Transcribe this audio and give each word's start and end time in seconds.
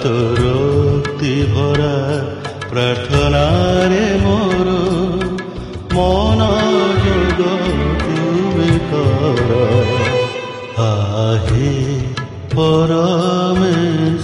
কাতরক্তি 0.00 1.34
ভরা 1.52 1.96
প্রার্থনারে 2.70 4.06
মোর 4.24 4.66
মন 5.94 6.40
যোগ 7.38 7.64
তুমি 8.04 8.72
কর 8.90 9.50
আহে 10.88 11.74
পরমেশ্বর 12.54 14.17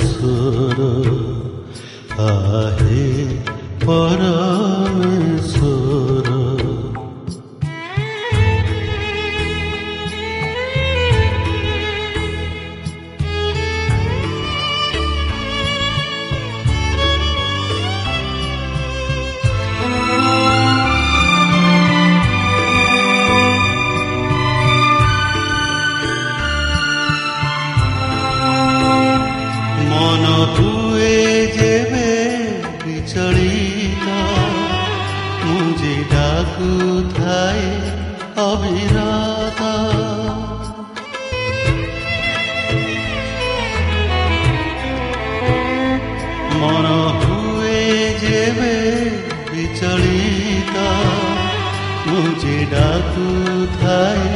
ଡାକୁଥାଏ 52.72 54.32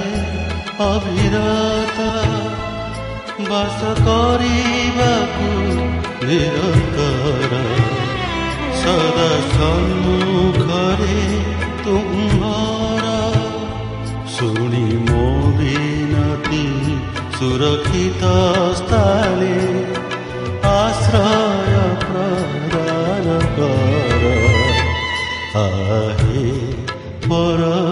ଅବିରତ 0.87 1.99
ବାସ 3.49 3.81
କରିବାକୁ 4.06 5.49
ନିରନ୍ତର 6.28 7.53
ସଦା 8.81 9.28
ସମ୍ମୁଖରେ 9.53 11.21
ତୁମର 11.84 13.06
ଶୁଣି 14.34 14.87
ମୋ 15.09 15.27
ବିନତି 15.59 16.65
ସୁରକ୍ଷିତ 17.39 18.33
ସ୍ଥାନେ 18.81 19.55
ଆଶ୍ରୟ 20.72 21.77
ପ୍ରଦାନ 22.05 23.27
କର 23.56 24.25
ଆହେ 25.65 26.47
ପରମେଶ୍ୱର 27.28 27.88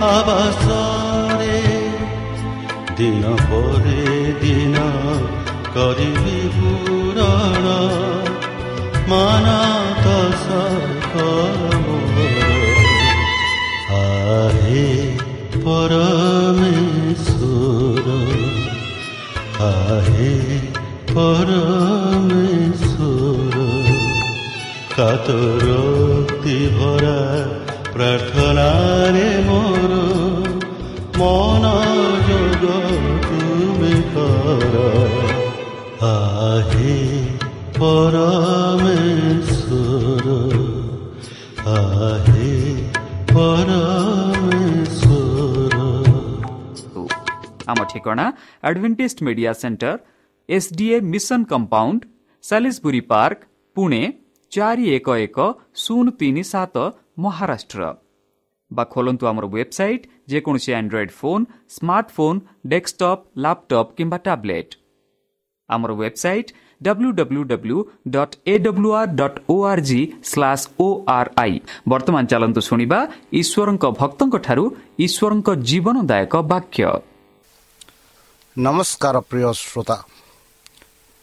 ଆବାସରେ 0.00 1.56
ଦିନ 2.98 3.32
ପରେ 3.46 4.04
ଦିନ 4.42 4.84
କରିବି 5.74 6.38
ପୂରଣ 6.54 7.72
ମାନ 9.10 9.46
ତ 10.04 10.06
ଆହେ 13.98 14.86
ପରମେଶ୍ୱର 15.64 17.26
ଆହେ 19.66 20.32
ପରମେଶ୍ୱର 21.12 22.36
কাতরক্তি 24.96 26.58
ଭରା 26.76 27.18
ପ୍ରାର୍ଥନାରେ 27.98 29.28
ମୋର 29.46 29.92
ମନୋଯୋଗ 31.14 32.64
ତୁମେ 33.24 33.94
କର 34.12 34.74
ଆହେ 36.10 36.92
ପରମେଶ୍ୱର 37.78 38.26
ଆହେ 41.72 42.52
ପରମେଶ୍ୱର 43.32 44.18
ଆମ 47.66 47.78
ଠିକଣା 47.92 48.26
Adventist 48.64 49.18
Media 49.28 49.52
Centre 49.62 49.92
SDA 50.48 50.96
mission 51.12 51.40
compound 51.52 52.00
Salisbury 52.44 53.02
Park 53.10 53.40
Pune 53.76 54.02
ଚାରି 54.52 54.84
ଏକ 54.94 55.06
ଏକ 55.26 55.38
ଶୂନ 55.82 56.06
ତିନି 56.20 56.42
ସାତ 56.54 56.76
ମହାରାଷ୍ଟ୍ର। 57.18 57.82
ବା 58.70 58.84
ଖୋଲନ୍ତୁ 58.94 59.24
ଆମର 59.30 59.44
ୱେବସାଇଟ୍ 59.54 60.04
ଯେକୌଣସି 60.30 60.70
Android 60.78 61.12
phone 61.18 61.44
smartphone 61.76 62.38
desktop 62.72 63.22
laptop 63.44 63.90
କିମ୍ବା 63.96 64.18
ଟ୍ୟାବ୍ଲେଟ୍ 64.26 64.72
ଆମର 65.68 65.90
website 66.00 66.50
W 66.86 67.10
W 67.18 67.42
W 67.52 67.78
dot 68.14 68.34
A 68.52 68.54
W 68.64 68.90
R 68.98 69.10
dot 69.20 69.38
O 69.52 69.56
R 69.70 69.82
G 69.88 70.00
slash 70.30 70.64
O 70.80 70.88
R 71.16 71.30
I 71.42 71.54
ବର୍ତ୍ତମାନ 71.90 72.22
ଚାଲନ୍ତୁ 72.32 72.60
ଶୁଣିବା 72.68 72.98
ଈଶ୍ୱରଙ୍କ 73.40 73.84
ଭକ୍ତଙ୍କଠାରୁ 74.00 74.64
ଈଶ୍ୱରଙ୍କ 75.06 75.48
ଜୀବନଦାୟକ 75.68 76.34
ବାକ୍ୟ। 76.52 76.82
ନମସ୍କାର 78.56 79.16
ପ୍ରିୟ 79.30 79.50
ଶ୍ରୋତା। 79.62 79.96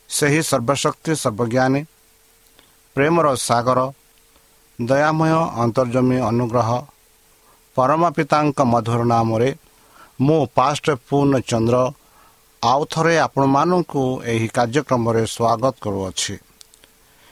ସେହି 0.10 0.42
ସର୍ବଶକ୍ତି 0.50 1.14
ସର୍ବଜ୍ଞାନୀ 1.24 1.82
ପ୍ରେମର 2.96 3.28
ସାଗର 3.48 3.80
ଦୟାମୟ 4.82 5.32
ଅନ୍ତର୍ଜମୀ 5.64 6.18
ଅନୁଗ୍ରହ। 6.20 6.70
ପରମା 7.76 8.10
ପିତାଙ୍କ 8.10 8.60
ମଧୁର 8.62 9.04
ନାମରେ 9.04 9.56
ମୁଁ 10.22 10.48
ପାଷ୍ଟ 10.56 10.86
ପୂର୍ଣ୍ଣ 11.10 11.40
ଚନ୍ଦ୍ର 11.40 11.94
ଆଉ 12.64 12.86
ଥରେ 12.86 13.18
ଆପଣମାନଙ୍କୁ 13.18 14.04
ଏହି 14.26 14.48
କାର୍ଯ୍ୟକ୍ରମରେ 14.48 15.24
ସ୍ୱାଗତ 15.26 15.76
କରୁଅଛି। 15.82 16.36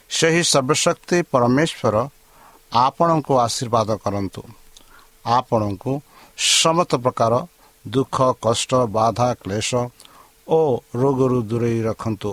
ସେହି 0.09 0.43
ସର୍ବଶକ୍ତି 0.43 1.17
ପରମେଶ୍ୱର 1.31 1.95
ଆପଣଙ୍କୁ 2.71 3.33
ଆଶୀର୍ବାଦ 3.39 3.89
କରନ୍ତୁ। 4.03 4.41
ଆପଣଙ୍କୁ 5.25 5.91
ସମସ୍ତ 6.37 6.91
ପ୍ରକାର 6.95 7.33
ଦୁଃଖ 7.87 8.17
କଷ୍ଟ 8.41 8.71
ବାଧା 8.75 9.33
କ୍ଲେଶ 9.33 9.69
ଓ 10.47 10.59
ରୋଗରୁ 10.95 11.39
ଦୂରେଇ 11.41 11.81
ରଖନ୍ତୁ। 11.81 12.31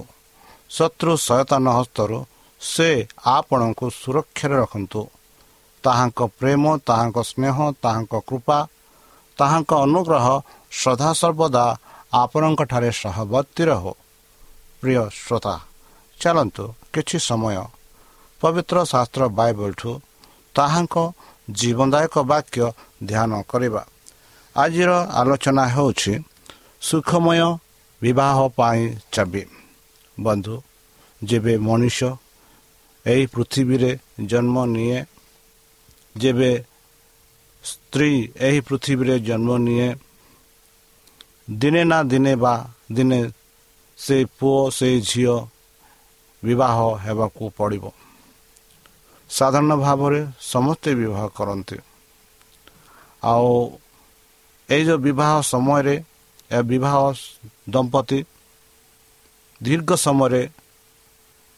ଶତ୍ରୁ 0.70 1.12
ସୟତନ 1.16 1.66
ହସ୍ତରୁ 1.70 2.18
ସେ 2.60 2.88
ଆପଣଙ୍କୁ 3.26 3.86
ସୁରକ୍ଷାରେ 3.90 4.56
ରଖନ୍ତୁ। 4.62 5.00
ତାହାଙ୍କ 5.84 6.20
ପ୍ରେମ 6.38 6.64
ତାହାଙ୍କ 6.88 7.18
ସ୍ନେହ 7.30 7.56
ତାହାଙ୍କ 7.82 8.14
କୃପା 8.28 8.58
ତାହାଙ୍କ 9.38 9.70
ଅନୁଗ୍ରହ 9.84 10.26
ସଦାସର୍ବଦା 10.72 11.64
ଆପଣଙ୍କଠାରେ 12.14 12.90
ସହବର୍ତ୍ତୀ 13.02 13.62
ରହୁ। 13.70 13.92
ପ୍ରିୟ 14.80 15.02
ଶ୍ରୋତା 15.20 15.54
ଚାଲନ୍ତୁ 16.20 16.64
କିଛି 16.92 17.18
ସମୟ 17.28 17.56
ପବିତ୍ର 18.40 18.76
ଶାସ୍ତ୍ର 18.92 19.22
ବାଇବଲଠୁ 19.38 19.90
ତାହାଙ୍କ 20.54 20.96
ଜୀବନଦାୟକ 21.50 22.14
ବାକ୍ୟ 22.32 22.64
ଧ୍ୟାନ 23.04 23.30
କରିବା। 23.50 23.82
ଆଜିର 24.56 24.90
ଆଲୋଚନା 25.20 25.64
ହେଉଛି 25.74 26.12
ସୁଖମୟ 26.82 27.40
ବିବାହ 28.02 28.36
ପାଇଁ 28.58 28.82
ଚାବି। 29.12 29.42
ବନ୍ଧୁ 30.20 30.54
ଯେବେ 31.22 31.54
ମଣିଷ 31.58 31.98
ଏହି 33.06 33.24
ପୃଥିବୀରେ 33.26 33.92
ଜନ୍ମ 34.30 34.56
ନିଏ। 34.66 34.98
ଯେବେ 36.16 36.52
ସ୍ତ୍ରୀ 37.64 38.12
ଏହି 38.46 38.60
ପୃଥିବୀରେ 38.60 39.16
ଜନ୍ମ 39.18 39.50
ନିଏ 39.58 39.88
ଦିନେ 41.60 41.82
ନା 41.84 41.98
ଦିନେ 42.02 42.34
ବା 42.36 42.54
ଦିନେ 42.92 43.20
ସେ 43.98 44.16
ପୁଅ 44.38 44.70
ସେ 44.70 44.88
ଝିଅ 45.00 45.36
ବିବାହ 46.42 46.76
ହେବାକୁ 47.04 47.44
ପଡ଼ିବ। 47.58 47.84
ସାଧାରଣ 49.30 49.72
ଭାବରେ 49.76 50.20
ସମସ୍ତେ 50.52 50.90
ବିବାହ 50.94 51.22
କରନ୍ତି। 51.38 51.78
ଆଉ 53.22 53.50
ଏଇ 54.68 54.82
ଯେଉଁ 54.84 54.98
ବିବାହ 55.06 55.32
ସମୟରେ 55.52 55.96
ଏ 56.50 56.58
ବିବାହ 56.62 56.96
ଦମ୍ପତି 57.70 58.20
ଦୀର୍ଘ 59.60 59.90
ସମୟରେ 59.96 60.42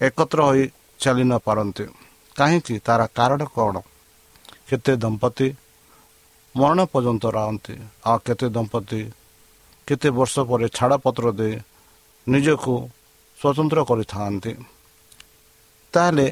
ଏକତ୍ର 0.01 0.39
ହୋଇ 0.43 0.65
ଚାଲି 1.03 1.25
ନ 1.25 1.33
ପାରନ୍ତି। 1.47 1.85
କାହିଁକି? 2.37 2.75
ତାର 2.87 3.01
କାରଣ 3.19 3.43
କ'ଣ? 3.55 3.75
କେତେ 4.69 4.93
ଦମ୍ପତି 5.03 5.49
ମରଣ 6.55 6.79
ପର୍ଯ୍ୟନ୍ତ 6.93 7.25
ରହନ୍ତି। 7.37 7.75
ଆଉ 8.09 8.19
କେତେ 8.27 8.47
ଦମ୍ପତି 8.57 9.01
କେତେ 9.89 10.09
ବର୍ଷ 10.19 10.35
ପରେ 10.51 10.67
ଛାଡ଼ପତ୍ର 10.77 11.27
ଦେଇ 11.39 11.55
ନିଜକୁ 12.27 12.75
ସ୍ୱତନ୍ତ୍ର 13.39 13.79
କରିଥାନ୍ତି। 13.91 14.53
ତାହେଲେ 15.95 16.27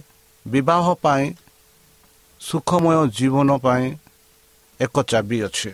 ବିବାହ 0.47 0.85
ପାଇଁ 1.05 1.25
ସୁଖମୟ 2.41 2.99
ଜୀବନ 3.19 3.51
ପାଇଁ 3.65 3.85
ଏକ 4.81 4.97
ଚାବି 5.11 5.39
ଅଛି। 5.49 5.71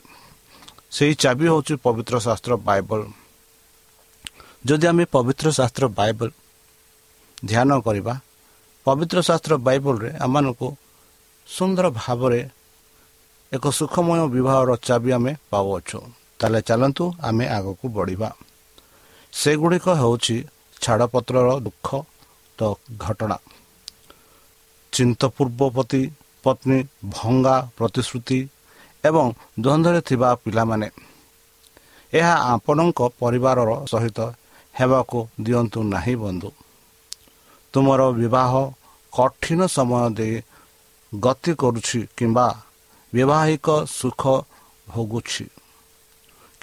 ସେହି 0.95 1.15
ଚାବି 1.23 1.47
ହେଉଛି 1.51 1.75
ପବିତ୍ର 1.85 2.15
ଶାସ୍ତ୍ର 2.27 2.53
ବାଇବଲ। 2.69 3.01
ଯଦି 4.67 4.87
ଆମେ 4.91 5.05
ପବିତ୍ର 5.15 5.47
ଶାସ୍ତ୍ର 5.59 5.85
ବାଇବଲ 5.99 6.31
ଧ୍ୟାନ 7.45 7.71
କରିବା 7.87 8.15
ପବିତ୍ର 8.87 9.19
ଶାସ୍ତ୍ର 9.29 9.55
ବାଇବଲରେ 9.67 10.11
ଆମମାନଙ୍କୁ 10.25 10.69
ସୁନ୍ଦର 11.49 11.87
ଭାବରେ 12.01 12.41
ଏକ 13.53 13.65
ସୁଖମୟ 13.79 14.21
ବିବାହର 14.35 14.71
ଚାବି 14.87 15.11
ଆମେ 15.17 15.33
ପାଉଅଛୁ। 15.51 15.99
ତାହେଲେ 16.39 16.61
ଚାଲନ୍ତୁ 16.69 17.05
ଆମେ 17.29 17.45
ଆଗକୁ 17.57 17.87
ବଢ଼ିବା। 17.97 18.31
ସେଗୁଡ଼ିକ 19.33 19.87
ହେଉଛି 20.01 20.37
ଛାଡ଼ପତ୍ରର 20.83 21.49
ଦୁଃଖ 21.67 21.89
ତ 22.59 22.61
ଘଟଣା। 22.99 23.39
ଚିନ୍ତପୂର୍ବପତି 24.93 26.03
ପତ୍ନୀ 26.45 26.79
ଭଙ୍ଗା 27.17 27.57
ପ୍ରତିଶ୍ରୁତି 27.77 28.39
ଏବଂ 29.05 29.27
ଦ୍ୱନ୍ଦ୍ୱରେ 29.65 30.01
ଥିବା 30.09 30.29
ପିଲାମାନେ 30.45 30.89
ଏହା 32.13 32.35
ଆପଣଙ୍କ 32.55 33.01
ପରିବାରର 33.21 33.71
ସହିତ 33.93 34.19
ହେବାକୁ 34.75 35.19
ଦିଅନ୍ତୁ 35.41 35.79
ନାହିଁ 35.95 36.15
ବନ୍ଧୁ। 36.23 36.51
ତୁମର 37.77 38.03
ବିବାହ 38.21 38.53
କଠିନ 39.13 39.61
ସମୟ 39.77 40.05
ଦେଇ 40.19 40.37
ଗତି 41.13 41.53
କରୁଛି 41.61 42.01
କିମ୍ବା 42.17 42.49
ବିବାହିକ 43.13 43.67
ସୁଖ 43.99 44.23
ଭୋଗୁଛି। 44.89 45.45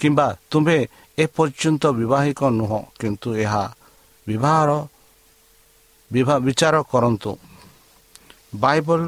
କିମ୍ବା 0.00 0.26
ତୁମ୍ଭେ 0.50 0.78
ଏପର୍ଯ୍ୟନ୍ତ 1.18 1.82
ବିବାହିକ 2.00 2.40
ନୁହଁ 2.58 2.80
କିନ୍ତୁ 3.00 3.28
ଏହା 3.44 3.64
ବିବାହର 4.26 4.70
ବିଚାର 6.46 6.74
କରନ୍ତୁ। 6.92 7.32
ବାଇବଲ 8.62 9.00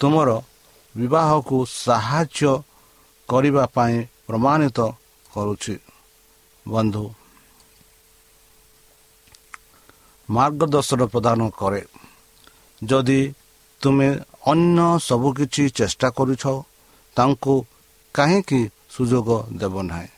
ତୁମର 0.00 0.30
ବିବାହକୁ 0.94 1.56
ସାହାଯ୍ୟ 1.84 2.52
କରିବା 3.28 3.64
ପାଇଁ 3.74 3.96
ପ୍ରମାଣିତ 4.26 4.78
କରୁଛି। 5.34 5.74
ବନ୍ଧୁ 6.66 7.04
ମାର୍ଗଦର୍ଶନ 10.30 11.00
ପ୍ରଦାନ 11.06 11.40
କରେ। 11.50 11.82
ଯଦି 12.84 13.20
ତୁମେ 13.82 14.08
ଅନ୍ୟ 14.46 14.98
ସବୁକିଛି 14.98 15.64
ଚେଷ୍ଟା 15.70 16.08
କରୁଛ 16.10 16.44
ତାଙ୍କୁ 17.16 17.54
କାହିଁକି 18.14 18.60
ସୁଯୋଗ 18.90 19.28
ଦେବ 19.52 19.74
ନାହିଁ? 19.82 20.08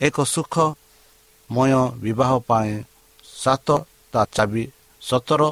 ଏକ 0.00 0.16
ସୁଖମୟ 0.24 1.72
ବିବାହ 2.00 2.32
ପାଇଁ 2.38 2.82
ସାତଟା 3.24 4.22
ଚାବି 4.32 4.64
ସତର 5.00 5.42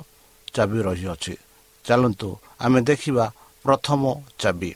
ଚାବି 0.55 0.79
ରହିଅଛି। 0.83 1.35
ଚାଲନ୍ତୁ 1.85 2.29
ଆମେ 2.61 2.81
ଦେଖିବା 2.81 3.33
ପ୍ରଥମ 3.65 4.03
ଚାବି। 4.39 4.75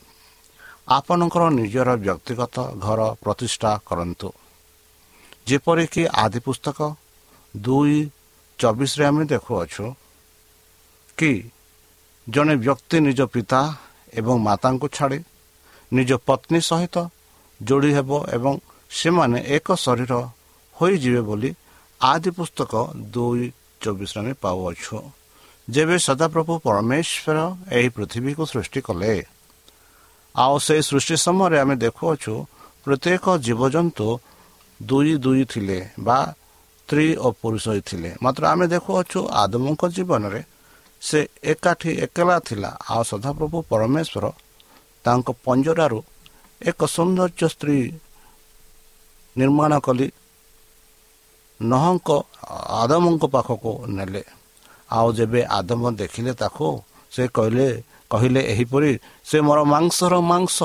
ଆପଣଙ୍କର 0.87 1.43
ନିଜର 1.49 1.89
ବ୍ୟକ୍ତିଗତ 1.95 2.55
ଘର 2.77 2.99
ପ୍ରତିଷ୍ଠା 3.23 3.71
କରନ୍ତୁ। 3.85 4.29
ଯେପରିକି 5.47 6.03
ଆଦି 6.07 6.39
ପୁସ୍ତକ 6.39 6.79
ଦୁଇ 7.57 7.97
ଚବିଶରେ 8.59 9.03
ଆମେ 9.09 9.23
ଦେଖୁଅଛୁ 9.33 9.85
କି 11.17 11.31
ଜଣେ 12.27 12.55
ବ୍ୟକ୍ତି 12.63 12.97
ନିଜ 13.07 13.19
ପିତା 13.33 13.61
ଏବଂ 14.19 14.35
ମାତାଙ୍କୁ 14.47 14.87
ଛାଡ଼ି 14.95 15.19
ନିଜ 15.91 16.11
ପତ୍ନୀ 16.27 16.59
ସହିତ 16.69 16.95
ଯୋଡ଼ି 17.59 17.91
ହେବ 17.97 18.11
ଏବଂ 18.35 18.53
ସେମାନେ 18.91 19.39
ଏକ 19.55 19.67
ଶରୀର 19.85 20.13
ହୋଇଯିବେ 20.75 21.21
ବୋଲି 21.29 21.49
ଆଦି 22.01 22.29
ପୁସ୍ତକ 22.37 22.73
ଦୁଇ 23.13 23.45
ଚବିଶରେ 23.81 24.19
ଆମେ 24.21 24.33
ପାଉଅଛୁ। 24.43 24.97
ଯେବେ 25.67 25.95
ସଦାପ୍ରଭୁ 26.07 26.53
ପରମେଶ୍ୱର 26.65 27.37
ଏହି 27.77 27.89
ପୃଥିବୀକୁ 27.95 28.43
ସୃଷ୍ଟି 28.51 28.79
କଲେ 28.87 29.13
ଆଉ 30.35 30.55
ସେହି 30.65 30.81
ସୃଷ୍ଟି 30.89 31.15
ସମୟରେ 31.25 31.57
ଆମେ 31.63 31.75
ଦେଖୁଅଛୁ 31.83 32.33
ପ୍ରତ୍ୟେକ 32.83 33.25
ଜୀବଜନ୍ତୁ 33.45 34.07
ଦୁଇ 34.79 35.13
ଦୁଇ 35.23 35.43
ଥିଲେ 35.51 35.79
ବା 35.99 36.19
ସ୍ତ୍ରୀ 36.87 37.07
ଓ 37.19 37.27
ପୁରୁଷ 37.41 37.65
ଥିଲେ। 37.83 38.09
ମାତ୍ର 38.23 38.43
ଆମେ 38.47 38.65
ଦେଖୁଅଛୁ 38.73 39.19
ଆଦମଙ୍କ 39.41 39.81
ଜୀବନରେ 39.95 40.41
ସେ 41.01 41.19
ଏକାଠି 41.43 41.91
ଏକଲା 42.05 42.37
ଥିଲା। 42.47 42.69
ଆଉ 42.91 43.01
ସଦାପ୍ରଭୁ 43.11 43.57
ପରମେଶ୍ୱର 43.71 44.25
ତାଙ୍କ 45.05 45.27
ପଞ୍ଜରାରୁ 45.45 45.99
ଏକ 46.61 46.79
ସୌନ୍ଦର୍ଯ୍ୟ 46.95 47.47
ସ୍ତ୍ରୀ 47.53 47.77
ନିର୍ମାଣ 49.35 49.71
କଲି। 49.85 50.07
ନହଙ୍କ 51.59 52.09
ଆଦମଙ୍କ 52.81 53.23
ପାଖକୁ 53.35 53.71
ନେଲେ। 53.97 54.23
ଆଉ 54.97 55.07
ଯେବେ 55.17 55.41
ଆଦମ 55.57 55.81
ଦେଖିଲେ 55.99 56.31
ତାକୁ 56.41 56.67
ସେ 57.11 57.23
କହିଲେ 57.35 57.67
କହିଲେ 58.11 58.41
ଏହିପରି 58.51 58.91
ସେ 59.29 59.37
ମୋର 59.47 59.59
ମାଂସର 59.73 60.13
ମାଂସ। 60.31 60.57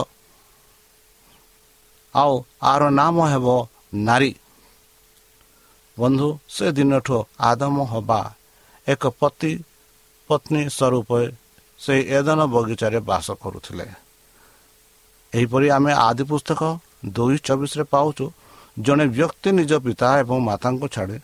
ଆଉ 2.15 2.33
ଆର 2.63 2.83
ନାମ 3.01 3.17
ହେବ 3.33 3.47
ନାରୀ। 4.07 4.31
ବନ୍ଧୁ 5.97 6.29
ସେ 6.55 6.67
ଦିନଠୁ 6.77 7.17
ଆଦମ 7.49 7.77
ହେବା 7.93 8.21
ଏକ 8.87 9.03
ପତି 9.21 9.53
ପତ୍ନୀ 10.31 10.63
ସ୍ୱରୂପ 10.77 11.11
ସେ 11.81 11.95
ଏଦନ 12.19 12.41
ବଗିଚାରେ 12.55 12.99
ବାସ 13.09 13.27
କରୁଥିଲେ। 13.43 13.87
ଏହିପରି 15.33 15.67
ଆମେ 15.77 15.93
ଆଦି 16.09 16.25
ପୁସ୍ତକ 16.31 16.61
ଦୁଇ 17.17 17.37
ଚବିଶରେ 17.47 17.85
ପାଉଛୁ। 17.95 18.27
ଜଣେ 18.77 19.05
ବ୍ୟକ୍ତି 19.17 19.49
ନିଜ 19.59 19.73
ପିତା 19.85 20.09
ଏବଂ 20.23 20.39
ମାତାଙ୍କୁ 20.49 20.87
ଛାଡ଼ି 20.95 21.19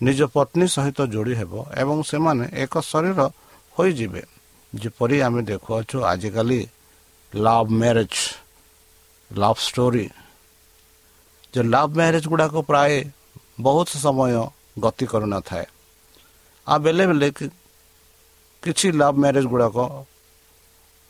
ନିଜ 0.00 0.20
ପତ୍ନୀ 0.34 0.66
ସହିତ 0.74 0.98
ଯୋଡ଼ି 1.14 1.34
ହେବ 1.40 1.52
ଏବଂ 1.82 1.96
ସେମାନେ 2.10 2.44
ଏକ 2.62 2.74
ଶରୀର 2.90 3.20
ହୋଇଯିବେ। 3.76 4.22
ଯେପରି 4.72 5.16
ଆମେ 5.26 5.40
ଦେଖୁଅଛୁ 5.50 5.96
ଆଜିକାଲି 6.10 6.60
ଲଭ୍ 7.32 7.70
ମ୍ୟାରେଜ୍ 7.80 8.18
ଲଭ୍ 9.30 9.60
ଷ୍ଟୋରି 9.66 10.06
ଯେ 11.54 11.60
ଲଭ୍ 11.74 11.92
ମ୍ୟାରେଜ୍ 11.98 12.26
ଗୁଡ଼ାକ 12.32 12.54
ପ୍ରାୟ 12.70 12.92
ବହୁତ 13.58 13.90
ସମୟ 14.04 14.34
ଗତି 14.84 15.04
କରୁନଥାଏ। 15.12 15.66
ଆଉ 16.66 16.78
ବେଳେ 16.84 17.04
ବେଳେ 17.10 17.28
କିଛି 18.62 18.86
ଲଭ୍ 19.00 19.16
ମ୍ୟାରେଜ୍ 19.22 19.48
ଗୁଡ଼ାକ 19.52 19.76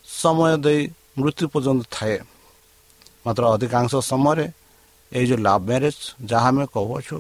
ସମୟ 0.09 0.52
ଦେଇ 0.64 0.81
ମୃତ୍ୟୁ 1.19 1.45
ପର୍ଯ୍ୟନ୍ତ 1.52 1.83
ଥାଏ। 1.97 2.17
ମାତ୍ର 3.25 3.43
ଅଧିକାଂଶ 3.55 3.93
ସମୟରେ 4.11 4.47
ଏଇ 5.12 5.25
ଯେଉଁ 5.28 5.40
ଲଭ୍ 5.47 5.62
ମ୍ୟାରେଜ୍ 5.69 6.00
ଯାହା 6.31 6.49
ଆମେ 6.52 6.64
କହୁଅଛୁ 6.75 7.19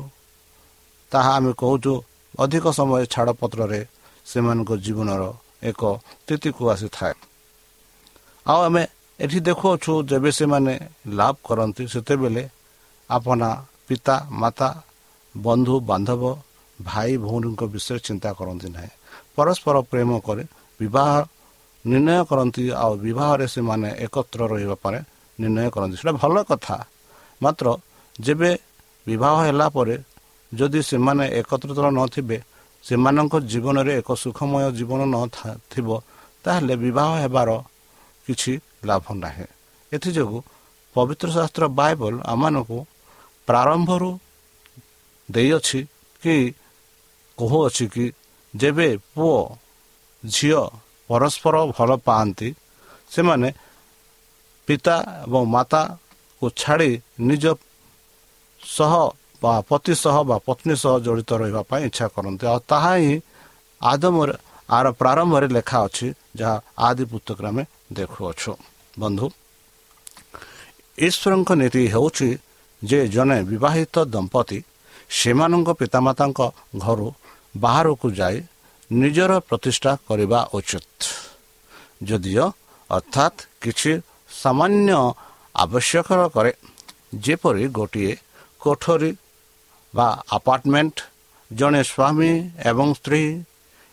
ତାହା 1.12 1.30
ଆମେ 1.38 1.52
କହୁଛୁ 1.62 1.92
ଅଧିକ 2.34 2.64
ସମୟ 2.78 3.02
ଛାଡ଼ପତ୍ରରେ 3.14 3.80
ସେମାନଙ୍କ 4.26 4.70
ଜୀବନର 4.84 5.22
ଏକ 5.70 5.82
ସ୍ଥିତିକୁ 6.20 6.62
ଆସିଥାଏ। 6.72 7.14
ଆଉ 8.46 8.60
ଆମେ 8.68 8.82
ଏଠି 9.20 9.38
ଦେଖୁଅଛୁ 9.48 9.92
ଯେବେ 10.10 10.30
ସେମାନେ 10.38 10.74
ଲାଭ 11.18 11.34
କରନ୍ତି 11.46 11.84
ସେତେବେଳେ 11.92 12.42
ଆପଣା 13.10 13.48
ପିତା 13.86 14.16
ମାତା 14.40 14.68
ବନ୍ଧୁ 15.46 15.74
ବାନ୍ଧବ 15.90 16.22
ଭାଇ 16.78 17.12
ଭଉଣୀଙ୍କ 17.24 17.62
ବିଷୟରେ 17.74 18.00
ଚିନ୍ତା 18.06 18.30
କରନ୍ତି 18.38 18.68
ନାହିଁ। 18.74 18.90
ପରସ୍ପର 19.36 19.76
ପ୍ରେମ 19.90 20.10
କରି 20.26 20.44
ବିବାହ 20.80 21.12
ନିର୍ଣ୍ଣୟ 21.84 22.22
କରନ୍ତି 22.30 22.62
ଆଉ 22.82 22.92
ବିବାହରେ 23.06 23.46
ସେମାନେ 23.54 23.88
ଏକତ୍ର 24.04 24.40
ରହିବା 24.52 24.76
ପରେ 24.82 24.98
ନିର୍ଣ୍ଣୟ 25.38 25.68
କରନ୍ତି। 25.74 25.94
ସେଇଟା 26.00 26.12
ଭଲ 26.22 26.36
କଥା। 26.50 26.76
ମାତ୍ର 27.40 27.66
ଯେବେ 28.16 28.50
ବିବାହ 29.06 29.34
ହେଲା 29.46 29.66
ପରେ 29.76 29.96
ଯଦି 30.52 30.80
ସେମାନେ 30.90 31.24
ଏକତ୍ରିତ 31.40 31.78
ନଥିବେ 31.98 32.38
ସେମାନଙ୍କ 32.84 33.34
ଜୀବନରେ 33.52 33.92
ଏକ 34.00 34.08
ସୁଖମୟ 34.22 34.64
ଜୀବନ 34.78 35.00
ନଥିବ 35.14 35.88
ତାହେଲେ 36.44 36.74
ବିବାହ 36.84 37.10
ହେବାର 37.22 37.50
କିଛି 38.26 38.52
ଲାଭ 38.88 39.06
ନାହିଁ। 39.22 39.46
ଏଥିଯୋଗୁଁ 39.92 40.40
ପବିତ୍ର 40.96 41.28
ଶାସ୍ତ୍ର 41.36 41.64
ବାଇବଲ 41.80 42.14
ଆମମାନଙ୍କୁ 42.32 42.78
ପ୍ରାରମ୍ଭରୁ 43.48 44.10
ଦେଇଅଛି 45.28 45.80
କି 46.22 46.36
କହୁଅଛି 47.38 47.84
କି 47.94 48.04
ଯେବେ 48.54 48.88
ପୁଅ 49.14 49.38
ଝିଅ 50.24 50.62
ପରସ୍ପର 51.10 51.54
ଭଲ 51.76 51.90
ପାଆନ୍ତି 52.06 52.48
ସେମାନେ 53.10 53.48
ପିତା 54.68 54.96
ଏବଂ 55.24 55.42
ମାତାକୁ 55.54 56.46
ଛାଡ଼ି 56.60 56.90
ନିଜ 57.28 57.44
ସହ 58.60 58.92
ବା 59.42 59.52
ପତି 59.70 59.92
ସହ 60.04 60.16
ବା 60.28 60.36
ପତ୍ନୀ 60.48 60.74
ସହ 60.82 60.94
ଜଡ଼ିତ 61.06 61.30
ରହିବା 61.40 61.62
ପାଇଁ 61.70 61.82
ଇଚ୍ଛା 61.88 62.06
କରନ୍ତି। 62.14 62.44
ଆଉ 62.52 62.58
ତାହା 62.70 62.92
ହିଁ 63.00 63.14
ଆଦମରେ 63.80 64.34
ଆର 64.76 64.86
ପ୍ରାରମ୍ଭରେ 65.00 65.48
ଲେଖା 65.56 65.78
ଅଛି 65.86 66.06
ଯାହା 66.38 66.56
ଆଦି 66.88 67.04
ପୁସ୍ତକରେ 67.10 67.46
ଆମେ 67.50 67.64
ଦେଖୁଅଛୁ। 67.96 68.52
ବନ୍ଧୁ 69.00 69.26
ଈଶ୍ୱରଙ୍କ 70.98 71.50
ନୀତି 71.60 71.82
ହେଉଛି 71.94 72.28
ଯେ 72.82 72.98
ଜଣେ 73.14 73.38
ବିବାହିତ 73.50 73.94
ଦମ୍ପତି 74.14 74.58
ସେମାନଙ୍କ 75.10 75.68
ପିତାମାତାଙ୍କ 75.80 76.40
ଘରୁ 76.84 77.08
ବାହାରକୁ 77.54 78.06
ଯାଇ 78.20 78.36
ନିଜର 78.90 79.32
ପ୍ରତିଷ୍ଠା 79.48 79.92
କରିବା 80.08 80.40
ଉଚିତ। 80.56 80.98
ଯଦିଓ 82.08 82.46
ଅର୍ଥାତ୍ 82.90 83.38
କିଛି 83.62 83.92
ସାମାନ୍ୟ 84.42 84.98
ଆବଶ୍ୟକ 85.54 86.08
କରେ 86.34 86.52
ଯେପରି 87.24 87.64
ଗୋଟିଏ 87.78 88.12
କୋଠରୀ 88.60 89.10
ବା 89.94 90.08
ଆପାର୍ଟମେଣ୍ଟ 90.36 90.96
ଜଣେ 91.50 91.82
ସ୍ୱାମୀ 91.90 92.32
ଏବଂ 92.70 92.88
ସ୍ତ୍ରୀ 92.98 93.22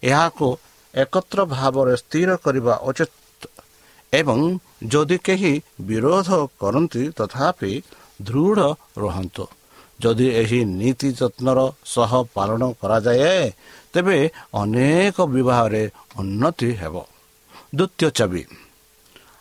ଏହାକୁ 0.03 0.47
ଏକତ୍ର 0.93 1.39
ଭାବରେ 1.55 1.93
ସ୍ଥିର 2.01 2.29
କରିବା 2.45 2.75
ଉଚିତ 2.89 3.41
ଏବଂ 4.13 4.39
ଯଦି 4.93 5.17
କେହି 5.25 5.53
ବିରୋଧ 5.81 6.29
କରନ୍ତି 6.61 7.03
ତଥାପି 7.17 7.71
ଦୃଢ଼ 8.27 8.59
ରୁହନ୍ତୁ। 8.97 9.45
ଯଦି 9.99 10.27
ଏହି 10.41 10.59
ନୀତି 10.79 11.09
ଯତ୍ନର 11.19 11.59
ସହ 11.85 12.11
ପାଳନ 12.35 12.61
କରାଯାଏ 12.81 13.43
ତେବେ 13.93 14.17
ଅନେକ 14.53 15.17
ବିବାହରେ 15.35 15.83
ଉନ୍ନତି 16.19 16.69
ହେବ। 16.79 16.95
ଦ୍ୱିତୀୟ 17.77 18.09
ଚାବି 18.17 18.43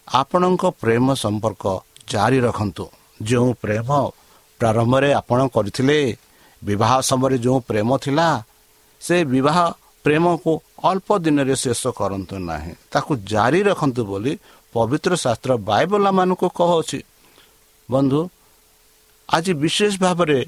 ଆପଣଙ୍କ 0.08 0.62
ପ୍ରେମ 0.82 1.06
ସମ୍ପର୍କ 1.14 1.64
ଜାରି 2.12 2.38
ରଖନ୍ତୁ। 2.46 2.84
ଯେଉଁ 3.20 3.50
ପ୍ରେମ 3.62 3.88
ପ୍ରାରମ୍ଭରେ 4.60 5.10
ଆପଣ 5.20 5.40
କରିଥିଲେ 5.54 5.98
ବିବାହ 6.62 6.92
ସମୟରେ 7.08 7.36
ଯେଉଁ 7.44 7.58
ପ୍ରେମ 7.68 7.90
ଥିଲା 8.04 8.28
ସେ 9.02 9.16
ବିବାହ 9.24 9.58
ପ୍ରେମକୁ 10.04 10.52
ଅଳ୍ପ 10.84 11.08
ଦିନରେ 11.24 11.54
ଶେଷ 11.56 11.82
କରନ୍ତୁ 11.98 12.36
ନାହିଁ। 12.48 12.72
ତାକୁ 12.92 13.12
ଜାରି 13.32 13.60
ରଖନ୍ତୁ 13.68 14.02
ବୋଲି 14.10 14.32
ପବିତ୍ର 14.74 15.12
ଶାସ୍ତ୍ର 15.24 15.50
ବାଇବଲାମାନଙ୍କୁ 15.68 16.48
କହୁଅଛି। 16.58 17.00
ବନ୍ଧୁ 17.88 18.20
ଆଜି 19.28 19.52
ବିଶେଷ 19.54 19.92
ଭାବରେ 20.00 20.38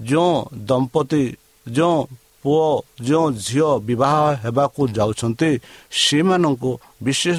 ଯେଉଁ 0.00 0.32
ଦମ୍ପତି 0.68 1.24
ଯେଉଁ 1.66 1.96
ପୁଅ 2.42 2.66
ଯେଉଁ 3.06 3.26
ଝିଅ 3.46 3.70
ବିବାହ 3.88 4.16
ହେବାକୁ 4.44 4.82
ଯାଉଛନ୍ତି 4.88 5.50
ସେମାନଙ୍କୁ 6.02 6.70
ବିଶେଷ 7.02 7.36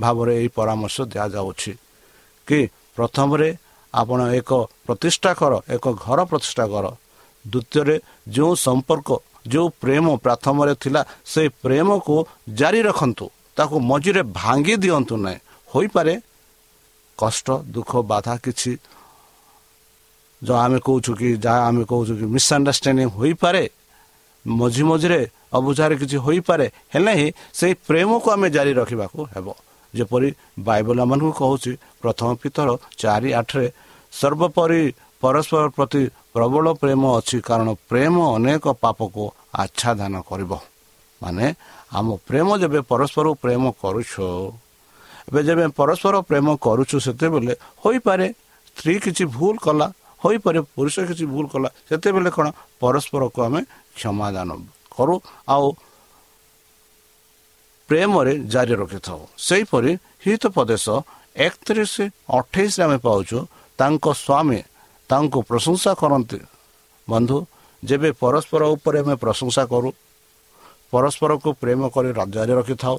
ଭାବରେ 0.00 0.32
ଏହି 0.38 0.48
ପରାମର୍ଶ 0.48 0.96
ଦିଆଯାଉଛି। 1.12 1.72
କି 2.48 2.58
ପ୍ରଥମରେ 2.96 3.48
ଆପଣ 3.94 4.20
ଏକ 4.34 4.50
ପ୍ରତିଷ୍ଠା 4.86 5.32
କର 5.40 5.52
ଏକ 5.68 5.84
ଘର 6.04 6.18
ପ୍ରତିଷ୍ଠା 6.24 6.64
କର। 6.72 6.86
ଦ୍ୱିତୀୟରେ 7.44 7.96
ଯେଉଁ 8.28 8.52
ସମ୍ପର୍କ 8.66 9.08
ଯେଉଁ 9.48 9.68
ପ୍ରେମ 9.82 10.06
ପ୍ରଥମରେ 10.16 10.74
ଥିଲା 10.74 11.02
ସେ 11.24 11.42
ପ୍ରେମକୁ 11.62 12.16
ଜାରି 12.54 12.80
ରଖନ୍ତୁ। 12.82 13.26
ତାକୁ 13.56 13.76
ମଝିରେ 13.90 14.22
ଭାଙ୍ଗି 14.22 14.74
ଦିଅନ୍ତୁ 14.76 15.14
ନାହିଁ। 15.16 15.38
ହୋଇପାରେ 15.74 16.14
କଷ୍ଟ 17.18 17.46
ଦୁଃଖ 17.74 17.90
ବାଧା 18.10 18.34
କିଛି 18.44 18.70
ଯେଉଁ 20.42 20.58
ଆମେ 20.64 20.78
କହୁଛୁ 20.86 21.10
କି 21.18 21.28
ଯାହା 21.44 21.60
ଆମେ 21.68 21.82
କହୁଛୁ 21.92 22.12
କି 22.18 22.24
ମିସ୍ଅଣ୍ଡରଷ୍ଟାଣ୍ଡିଂ 22.34 23.08
ହୋଇପାରେ 23.18 23.62
ମଝି 24.44 24.82
ମଝିରେ 24.90 25.20
ଅବୁଝାରେ 25.56 25.94
କିଛି 26.02 26.16
ହୋଇପାରେ 26.26 26.66
ହେଲେ 26.92 27.12
ହିଁ 27.18 27.28
ସେଇ 27.58 27.72
ପ୍ରେମକୁ 27.88 28.26
ଆମେ 28.34 28.48
ଜାରି 28.56 28.72
ରଖିବାକୁ 28.80 29.18
ହେବ। 29.34 29.46
ଯେପରି 29.94 30.28
ବାଇବଲ 30.66 30.96
ଆମମାନଙ୍କୁ 31.04 31.32
କହୁଛି 31.42 31.72
ପ୍ରଥମ 32.02 32.28
ପିତର 32.42 32.68
ଚାରି 33.00 33.30
ଆଠରେ 33.40 33.66
ସର୍ବୋପରି 34.12 34.82
ପରସ୍ପର 35.22 35.64
ପ୍ରତି 35.76 36.02
ପ୍ରବଳ 36.34 36.66
ପ୍ରେମ 36.82 37.02
ଅଛି 37.18 37.36
କାରଣ 37.48 37.68
ପ୍ରେମ 37.90 38.14
ଅନେକ 38.36 38.64
ପାପକୁ 38.82 39.22
ଆଚ୍ଛାଦାନ 39.62 40.14
କରିବ। 40.28 40.52
ମାନେ 41.22 41.46
ଆମ 41.98 42.08
ପ୍ରେମ 42.28 42.48
ଯେବେ 42.62 42.80
ପରସ୍ପର 42.90 43.26
ପ୍ରେମ 43.42 43.62
କରୁଛୁ 43.82 44.26
ଏବେ 45.28 45.40
ଯେବେ 45.48 45.66
ପରସ୍ପର 45.78 46.14
ପ୍ରେମ 46.28 46.46
କରୁଛୁ 46.66 46.96
ସେତେବେଳେ 47.06 47.54
ହୋଇପାରେ 47.82 48.26
ସ୍ତ୍ରୀ 48.68 48.94
କିଛି 49.04 49.24
ଭୁଲ 49.36 49.54
କଲା 49.64 49.86
ହୋଇପାରେ 50.22 50.60
ପୁରୁଷ 50.74 50.94
କିଛି 51.08 51.24
ଭୁଲ 51.32 51.44
କଲା 51.52 51.68
ସେତେବେଳେ 51.88 52.30
କ'ଣ? 52.36 52.46
ପରସ୍ପରକୁ 52.82 53.38
ଆମେ 53.46 53.60
କ୍ଷମାଦାନ 53.98 54.50
କରୁ 54.94 55.14
ଆଉ 55.54 55.66
ପ୍ରେମରେ 57.88 58.32
ଜାରି 58.52 58.74
ରଖିଥାଉ। 58.82 59.20
ସେହିପରି 59.46 59.90
ହିତୋପଦେଶ 60.24 60.86
ଏକତିରିଶ 61.46 61.94
ଅଠେଇଶରେ 62.38 62.82
ଆମେ 62.86 62.98
ପାଉଛୁ 63.06 63.38
ତାଙ୍କ 63.78 64.06
ସ୍ୱାମୀ 64.24 64.60
ତାଙ୍କୁ 65.10 65.38
ପ୍ରଶଂସା 65.50 65.90
କରନ୍ତି। 66.00 66.38
ବନ୍ଧୁ 67.08 67.36
ଯେବେ 67.82 68.08
ପରସ୍ପର 68.22 68.62
ଉପରେ 68.74 68.98
ଆମେ 69.04 69.14
ପ୍ରଶଂସା 69.24 69.62
କରୁ 69.72 69.88
ପରସ୍ପରକୁ 70.92 71.48
ପ୍ରେମ 71.62 71.80
କରି 71.94 72.10
ଜାରି 72.34 72.52
ରଖିଥାଉ 72.60 72.96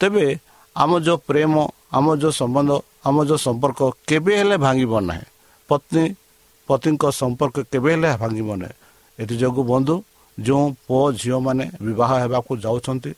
ତେବେ 0.00 0.26
ଆମ 0.76 0.90
ଯେଉଁ 1.06 1.18
ପ୍ରେମ 1.28 1.54
ଆମ 1.96 2.06
ଯେଉଁ 2.22 2.32
ସମ୍ବନ୍ଧ 2.40 2.70
ଆମ 3.08 3.16
ଯେଉଁ 3.28 3.40
ସମ୍ପର୍କ 3.46 3.80
କେବେ 4.08 4.32
ହେଲେ 4.40 4.56
ଭାଙ୍ଗିବ 4.64 4.92
ନାହିଁ। 5.08 5.24
ପତ୍ନୀ 5.68 6.04
ପତିଙ୍କ 6.68 7.10
ସମ୍ପର୍କ 7.10 7.56
କେବେ 7.72 7.90
ହେଲେ 7.94 8.10
ଭାଙ୍ଗିବ 8.16 8.48
ନାହିଁ। 8.56 8.74
ଏଥିଯୋଗୁଁ 9.18 9.64
ବନ୍ଧୁ 9.64 10.02
ଯେଉଁ 10.40 10.74
ପୁଅ 10.86 11.12
ଝିଅମାନେ 11.12 11.70
ବିବାହ 11.82 12.10
ହେବାକୁ 12.22 12.56
ଯାଉଛନ୍ତି 12.56 13.12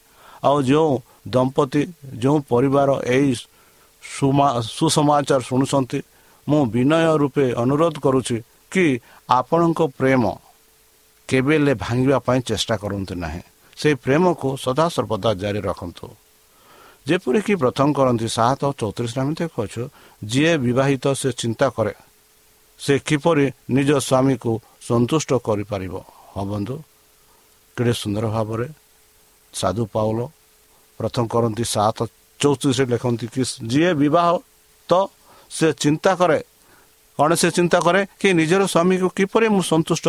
ଆଉ 0.45 0.63
ଯେଉଁ 0.63 1.01
ଦମ୍ପତି 1.29 1.83
ଯେଉଁ 2.19 2.39
ପରିବାର 2.49 2.91
ସୁମା- 4.03 4.63
ସୁସମାଚାର 4.63 5.41
ଶୁଣୁଛନ୍ତି 5.41 6.03
ମୁଁ 6.49 6.67
ବିନୟ 6.67 6.93
ରୂପେ 7.17 7.53
ଅନୁରୋଧ 7.53 7.95
କରୁଛି 7.99 8.37
କି 8.71 9.01
ଆପଣଙ୍କ 9.31 9.83
ପ୍ରେମ 9.83 10.23
କେବେ 11.29 11.55
ହେଲେ 11.59 11.75
ଭାଙ୍ଗିବା 11.75 12.19
ପାଇଁ 12.19 12.41
ଚେଷ୍ଟା 12.41 12.77
କରନ୍ତୁ 12.77 13.15
ନାହିଁ। 13.15 13.41
ସେହି 13.77 13.95
ପ୍ରେମକୁ 13.95 14.57
ସଦାସର୍ବଦା 14.65 15.35
ଜାରି 15.35 15.61
ରଖନ୍ତୁ। 15.61 16.07
ଯେପରିକି 17.09 17.55
ପ୍ରଥମ 17.55 17.93
କରନ୍ତି 17.93 18.29
ସାତ 18.29 18.63
ଚଉତିରିଶ 18.79 19.19
ଆମେ 19.19 19.35
ଦେଖୁଅଛୁ 19.39 19.83
ଯିଏ 20.25 20.53
ବିବାହିତ 20.59 21.05
ସେ 21.15 21.33
ଚିନ୍ତା 21.33 21.69
କରେ। 21.69 21.95
ସେ 22.79 22.95
କିପରି 23.07 23.45
ନିଜ 23.77 23.91
ସ୍ୱାମୀକୁ 24.09 24.53
ସନ୍ତୁଷ୍ଟ 24.89 25.31
କରିପାରିବ? 25.47 25.95
ହଁ 26.33 26.45
ବନ୍ଧୁ 26.53 26.77
କେଡ଼େ 27.77 27.95
ସୁନ୍ଦର 28.03 28.25
ଭାବରେ 28.35 28.67
ସାଧୁ 29.55 29.83
ପାଉଲ 29.95 30.19
ପ୍ରଥମ 31.01 31.25
କରନ୍ତି 31.35 31.65
ସାତ 31.75 31.99
ଚଉତିରିଶରେ 32.41 32.89
ଲେଖନ୍ତି 32.93 33.27
କି 33.35 33.43
ଯିଏ 33.71 33.93
ବିବାହ 34.03 34.31
ତ 34.89 34.93
ସେ 35.51 35.69
ଚିନ୍ତା 35.83 36.13
କରେ 36.21 36.39
କ'ଣ 37.19 37.31
ସେ 37.41 37.49
ଚିନ୍ତା 37.59 37.79
କରେ 37.87 38.01
କି 38.21 38.29
ନିଜର 38.39 38.63
ସ୍ୱାମୀକୁ 38.73 39.09
କିପରି 39.19 39.47
ମୁଁ 39.55 39.63
ସନ୍ତୁଷ୍ଟ 39.73 40.07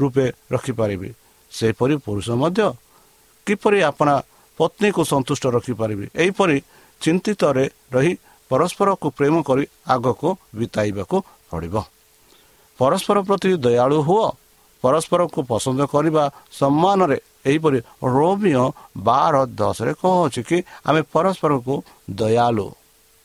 ରୂପେ 0.00 0.26
ରଖିପାରିବି? 0.54 1.08
ସେହିପରି 1.52 1.94
ପୁରୁଷ 2.06 2.28
ମଧ୍ୟ 2.42 2.66
କିପରି 3.46 3.78
ଆପଣା 3.90 4.14
ପତ୍ନୀକୁ 4.58 5.02
ସନ୍ତୁଷ୍ଟ 5.12 5.44
ରଖିପାରିବି? 5.56 6.06
ଏହିପରି 6.22 6.56
ଚିନ୍ତିତରେ 7.00 7.64
ରହି 7.94 8.12
ପରସ୍ପରକୁ 8.50 9.06
ପ୍ରେମ 9.18 9.34
କରି 9.48 9.64
ଆଗକୁ 9.94 10.28
ବିତାଇବାକୁ 10.58 11.16
ପଡ଼ିବ। 11.50 11.76
ପରସ୍ପର 12.78 13.16
ପ୍ରତି 13.28 13.50
ଦୟାଳୁ 13.64 13.98
ହୁଅ। 14.08 14.26
ପରସ୍ପରକୁ 14.84 15.40
ପସନ୍ଦ 15.50 15.80
କରିବା 15.94 16.24
ସମ୍ମାନରେ 16.60 17.18
ଏହିପରି 17.48 17.78
ରୋମିଓ 18.14 18.64
ବାର 19.08 19.34
ଦଶରେ 19.60 19.92
କହୁଛି 20.02 20.40
କି 20.48 20.58
ଆମେ 20.88 21.00
ପରସ୍ପରକୁ 21.14 21.74
ଦୟାଳୁ 22.20 22.66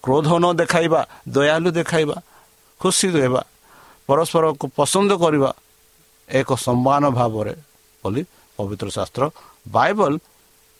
କ୍ରୋଧ 0.03 0.27
ନ 0.41 0.45
ଦେଖାଇବା 0.59 1.01
ଦୟାଳୁ 1.35 1.69
ଦେଖାଇବା 1.77 2.17
ଖୁସି 2.81 3.07
ରହିବା 3.15 3.41
ପରସ୍ପରକୁ 4.09 4.65
ପସନ୍ଦ 4.77 5.11
କରିବା 5.23 5.49
ଏକ 6.29 6.49
ସମ୍ମାନ 6.65 7.03
ଭାବରେ 7.17 7.53
ବୋଲି 8.03 8.21
ପବିତ୍ର 8.59 8.87
ଶାସ୍ତ୍ର 8.97 9.23
ବାଇବଲ 9.75 10.13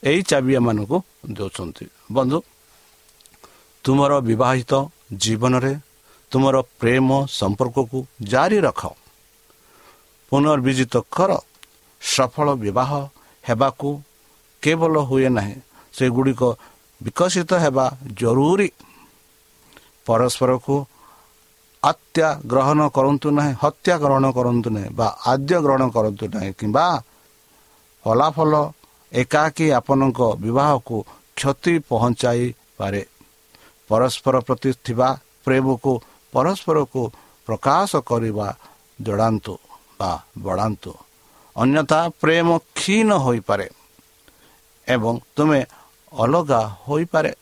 ଏହି 0.02 0.20
ଚାବି 0.30 0.52
ଏମାନଙ୍କୁ 0.58 0.96
ଦେଉଛନ୍ତି। 1.36 1.84
ବନ୍ଧୁ 2.16 2.38
ତୁମର 3.84 4.12
ବିବାହିତ 4.28 4.72
ଜୀବନରେ 5.22 5.72
ତୁମର 6.32 6.56
ପ୍ରେମ 6.80 7.08
ସମ୍ପର୍କକୁ 7.38 7.98
ଜାରି 8.22 8.58
ରଖ। 8.66 8.82
ପୁନର୍ବିଜିତ 10.32 10.94
କର। 11.14 11.30
ସଫଳ 12.02 12.48
ବିବାହ 12.56 12.90
ହେବାକୁ 13.44 13.88
କେବଳ 14.62 14.94
ହୁଏ 15.08 15.28
ନାହିଁ। 15.36 15.56
ସେଗୁଡ଼ିକ 15.94 16.42
ବିକଶିତ 17.00 17.50
ହେବା 17.64 17.86
ଜରୁରୀ। 18.20 18.68
ପରସ୍ପରକୁ 20.06 20.76
ହତ୍ୟା 21.82 22.28
ଗ୍ରହଣ 22.46 22.80
କରନ୍ତୁ 22.96 23.28
ନାହିଁ 23.38 23.52
ହତ୍ୟା 23.62 23.94
ଗ୍ରହଣ 24.02 24.24
କରନ୍ତୁ 24.36 24.68
ନାହିଁ 24.70 24.88
ବା 24.98 25.08
ଆଦ୍ୟ 25.26 25.56
ଗ୍ରହଣ 25.64 25.82
କରନ୍ତୁ 25.96 26.24
ନାହିଁ 26.34 26.50
କିମ୍ବା 26.58 26.86
ଫଳାଫଳ 28.04 28.52
ଏକାକୀ 29.12 29.66
ଆପଣଙ୍କ 29.78 30.20
ବିବାହକୁ 30.42 30.96
କ୍ଷତି 31.36 31.74
ପହଞ୍ଚାଇପାରେ 31.88 33.02
ପରସ୍ପର 33.90 34.34
ପ୍ରତି 34.46 34.70
ଥିବା 34.86 35.08
ପ୍ରେମକୁ 35.44 35.92
ପରସ୍ପରକୁ 36.32 37.02
ପ୍ରକାଶ 37.48 37.90
କରିବା 38.10 38.48
ଜଣାନ୍ତୁ 38.98 39.54
ବା 39.98 40.12
ବଢ଼ାନ୍ତୁ 40.44 40.92
ଅନ୍ୟଥା 41.56 42.00
ପ୍ରେମ 42.22 42.48
କ୍ଷୀଣ 42.76 43.08
ହୋଇପାରେ 43.24 43.66
ଏବଂ 44.88 45.14
ତୁମେ 45.36 45.60
ଅଲଗା 46.12 46.60
ହୋଇପାରେ। 46.86 47.32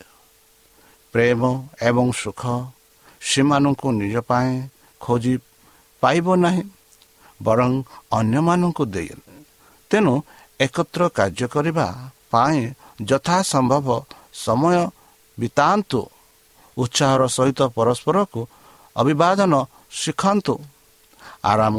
ପ୍ରେମ 1.14 1.42
ଏବଂ 1.88 2.06
ସୁଖ 2.12 2.42
ସେମାନଙ୍କୁ 3.20 3.88
ନିଜ 4.00 4.16
ପାଇଁ 4.30 4.50
ଖୋଜି 5.00 5.34
ପାଇବ 6.02 6.26
ନାହିଁ 6.36 6.62
ବରଂ 7.40 7.72
ଅନ୍ୟମାନଙ୍କୁ 8.18 8.84
ଦେଇ। 8.94 9.14
ତେଣୁ 9.90 10.14
ଏକତ୍ର 10.60 11.02
କାର୍ଯ୍ୟ 11.18 11.46
କରିବା 11.54 11.86
ପାଇଁ 12.30 12.58
ଯଥାସମ୍ଭବ 13.10 13.88
ସମୟ 14.44 14.76
ବିତାନ୍ତୁ। 15.38 16.00
ଉତ୍ସାହର 16.76 17.22
ସହିତ 17.36 17.60
ପରସ୍ପରକୁ 17.76 18.40
ଅଭିବାଦନ 18.96 19.52
ଶିଖାନ୍ତୁ। 19.90 20.54
ଆରାମ 21.44 21.76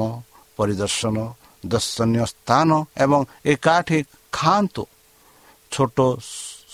ପରିଦର୍ଶନ 0.57 1.17
ଦର୍ଶନୀୟ 1.65 2.25
ସ୍ଥାନ 2.25 2.69
ଏବଂ 2.97 3.21
ଏକାଠି 3.45 3.99
ଖାଆନ୍ତୁ। 4.31 4.83
ଛୋଟ 5.71 5.97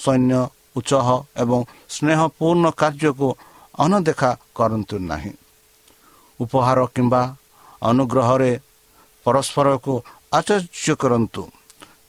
ସୈନ୍ୟ 0.04 0.42
ଉତ୍ସାହ 0.78 1.08
ଏବଂ 1.38 1.60
ସ୍ନେହପୂର୍ଣ୍ଣ 1.90 2.66
କାର୍ଯ୍ୟକୁ 2.72 3.28
ଅନଦେଖା 3.80 4.32
କରନ୍ତୁ 4.56 4.96
ନାହିଁ। 5.00 5.34
ଉପହାର 6.40 6.80
କିମ୍ବା 6.96 7.22
ଅନୁଗ୍ରହରେ 7.82 8.52
ପରସ୍ପରକୁ 9.26 9.94
ଆଚର୍ଯ୍ୟ 10.34 10.94
କରନ୍ତୁ। 10.96 11.42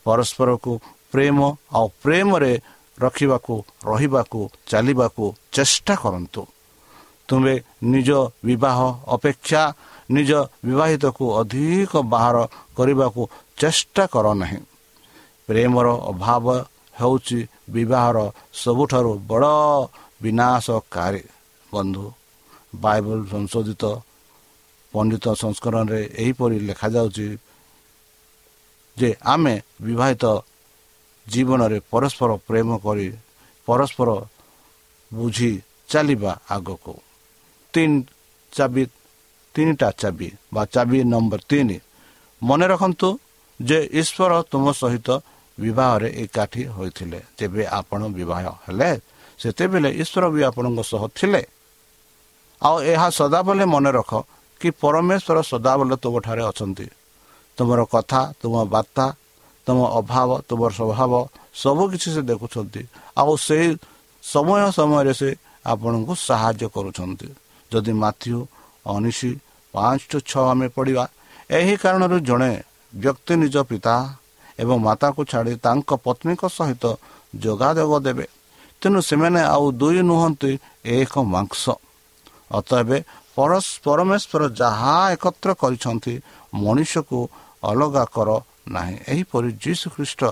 ପରସ୍ପରକୁ 0.04 0.72
ପ୍ରେମ 1.12 1.38
ଆଉ 1.72 1.86
ପ୍ରେମରେ 2.02 2.52
ରଖିବାକୁ 2.98 3.54
ରହିବାକୁ 3.84 4.40
ଚାଲିବାକୁ 4.66 5.24
ଚେଷ୍ଟା 5.52 5.94
କରନ୍ତୁ। 5.96 6.42
ତୁମେ 7.28 7.54
ନିଜ 7.92 8.10
ବିବାହ 8.48 8.78
ଅପେକ୍ଷା 9.14 9.62
ନିଜ 10.16 10.30
ବିବାହିତକୁ 10.66 11.24
ଅଧିକ 11.40 11.92
ବାହାର 12.12 12.36
କରିବାକୁ 12.76 13.22
ଚେଷ୍ଟା 13.60 14.04
କର 14.12 14.26
ନାହିଁ 14.40 14.60
ପ୍ରେମର 15.48 15.86
ଅଭାବ 16.10 16.46
ହେଉଛି 16.94 17.38
ବିବାହର 17.74 18.18
ସବୁଠାରୁ 18.62 19.12
ବଡ଼ 19.30 19.54
ବିନାଶକାରୀ। 20.22 21.22
ବନ୍ଧୁ 21.72 22.04
ବାଇବଲ 22.74 23.18
ସଂଶୋଧିତ 23.32 23.84
ପଣ୍ଡିତ 24.94 25.26
ସଂସ୍କରଣରେ 25.42 26.00
ଏହିପରି 26.22 26.56
ଲେଖାଯାଉଛି 26.68 27.28
ଯେ 28.96 29.10
ଆମେ 29.24 29.54
ବିବାହିତ 29.86 30.24
ଜୀବନରେ 31.26 31.78
ପରସ୍ପର 31.92 32.30
ପ୍ରେମ 32.48 32.68
କରି 32.84 33.08
ପରସ୍ପର 33.68 34.08
ବୁଝି 35.12 35.52
ଚାଲିବା 35.88 36.32
ଆଗକୁ। 36.50 36.94
ତିନି 37.78 37.98
ଚାବି 38.52 38.84
ତିନିଟା 39.54 39.88
ଚାବି 40.00 40.28
ବା 40.54 40.62
ଚାବି 40.74 40.98
ନମ୍ବର 41.12 41.40
ତିନି 41.50 41.76
ମନେ 42.42 42.66
ରଖନ୍ତୁ 42.72 43.08
ଯେ 43.60 43.78
ଈଶ୍ୱର 44.00 44.32
ତୁମ 44.52 44.64
ସହିତ 44.80 45.08
ବିବାହରେ 45.58 46.08
ଏକାଠି 46.22 46.62
ହୋଇଥିଲେ 46.76 47.20
ଯେବେ 47.38 47.62
ଆପଣ 47.78 48.00
ବିବାହ 48.18 48.44
ହେଲେ 48.66 48.90
ସେତେବେଳେ 49.42 49.90
ଈଶ୍ୱର 50.02 50.24
ବି 50.34 50.40
ଆପଣଙ୍କ 50.50 50.80
ସହ 50.92 51.02
ଥିଲେ 51.18 51.42
ଆଉ 52.62 52.76
ଏହା 52.92 53.08
ସଦାବେଳେ 53.18 53.64
ମନେ 53.74 53.90
ରଖ 53.98 54.12
କି 54.60 54.68
ପରମେଶ୍ୱର 54.82 55.38
ସଦାବେଳେ 55.52 55.96
ତୁମଠାରେ 56.02 56.42
ଅଛନ୍ତି। 56.50 56.86
ତୁମର 57.58 57.80
କଥା 57.94 58.20
ତୁମ 58.40 58.54
ବାର୍ତ୍ତା 58.74 59.06
ତୁମ 59.66 59.78
ଅଭାବ 60.00 60.30
ତୁମର 60.48 60.70
ସ୍ୱଭାବ 60.78 61.12
ସବୁକିଛି 61.62 62.08
ସେ 62.14 62.22
ଦେଖୁଛନ୍ତି। 62.30 62.82
ଆଉ 63.20 63.32
ସେଇ 63.46 63.68
ସମୟ 64.24 64.60
ସମୟରେ 64.78 65.12
ସେ 65.20 65.28
ଆପଣଙ୍କୁ 65.72 66.12
ସାହାଯ୍ୟ 66.28 66.66
କରୁଛନ୍ତି। 66.74 67.28
ଯଦି 67.70 67.92
ମାଥ୍ୟୁ 68.02 68.38
ଉଣେଇଶ 68.86 69.20
ପାଞ୍ଚ 69.74 70.00
ଟୁ 70.10 70.18
ଛଅ 70.30 70.42
ଆମେ 70.52 70.66
ପଢ଼ିବା 70.76 71.04
ଏହି 71.58 71.74
କାରଣରୁ 71.82 72.16
ଜଣେ 72.28 72.52
ବ୍ୟକ୍ତି 72.94 73.34
ନିଜ 73.42 73.56
ପିତା 73.70 73.94
ଏବଂ 74.62 74.76
ମାତାକୁ 74.86 75.20
ଛାଡ଼ି 75.30 75.54
ତାଙ୍କ 75.64 75.90
ପତ୍ନୀଙ୍କ 76.06 76.42
ସହିତ 76.58 76.84
ଯୋଗାଯୋଗ 77.42 77.92
ଦେବେ। 78.06 78.26
ତେଣୁ 78.82 78.98
ସେମାନେ 79.10 79.40
ଆଉ 79.54 79.66
ଦୁଇ 79.80 80.00
ନୁହନ୍ତି 80.10 80.52
ଏକ 80.96 81.12
ମାଂସ। 81.34 81.64
ଅତଏବ 82.58 82.90
ପରମେଶ୍ୱର 83.84 84.42
ଯାହା 84.60 84.94
ଏକତ୍ର 85.14 85.48
କରିଛନ୍ତି 85.62 86.14
ମଣିଷକୁ 86.54 87.18
ଅଲଗା 87.62 88.04
କର 88.14 88.28
ନାହିଁ। 88.74 88.96
ଏହିପରି 89.12 89.50
ଯୀଶୁ 89.62 89.86
ଖ୍ରୀଷ୍ଟ 89.94 90.22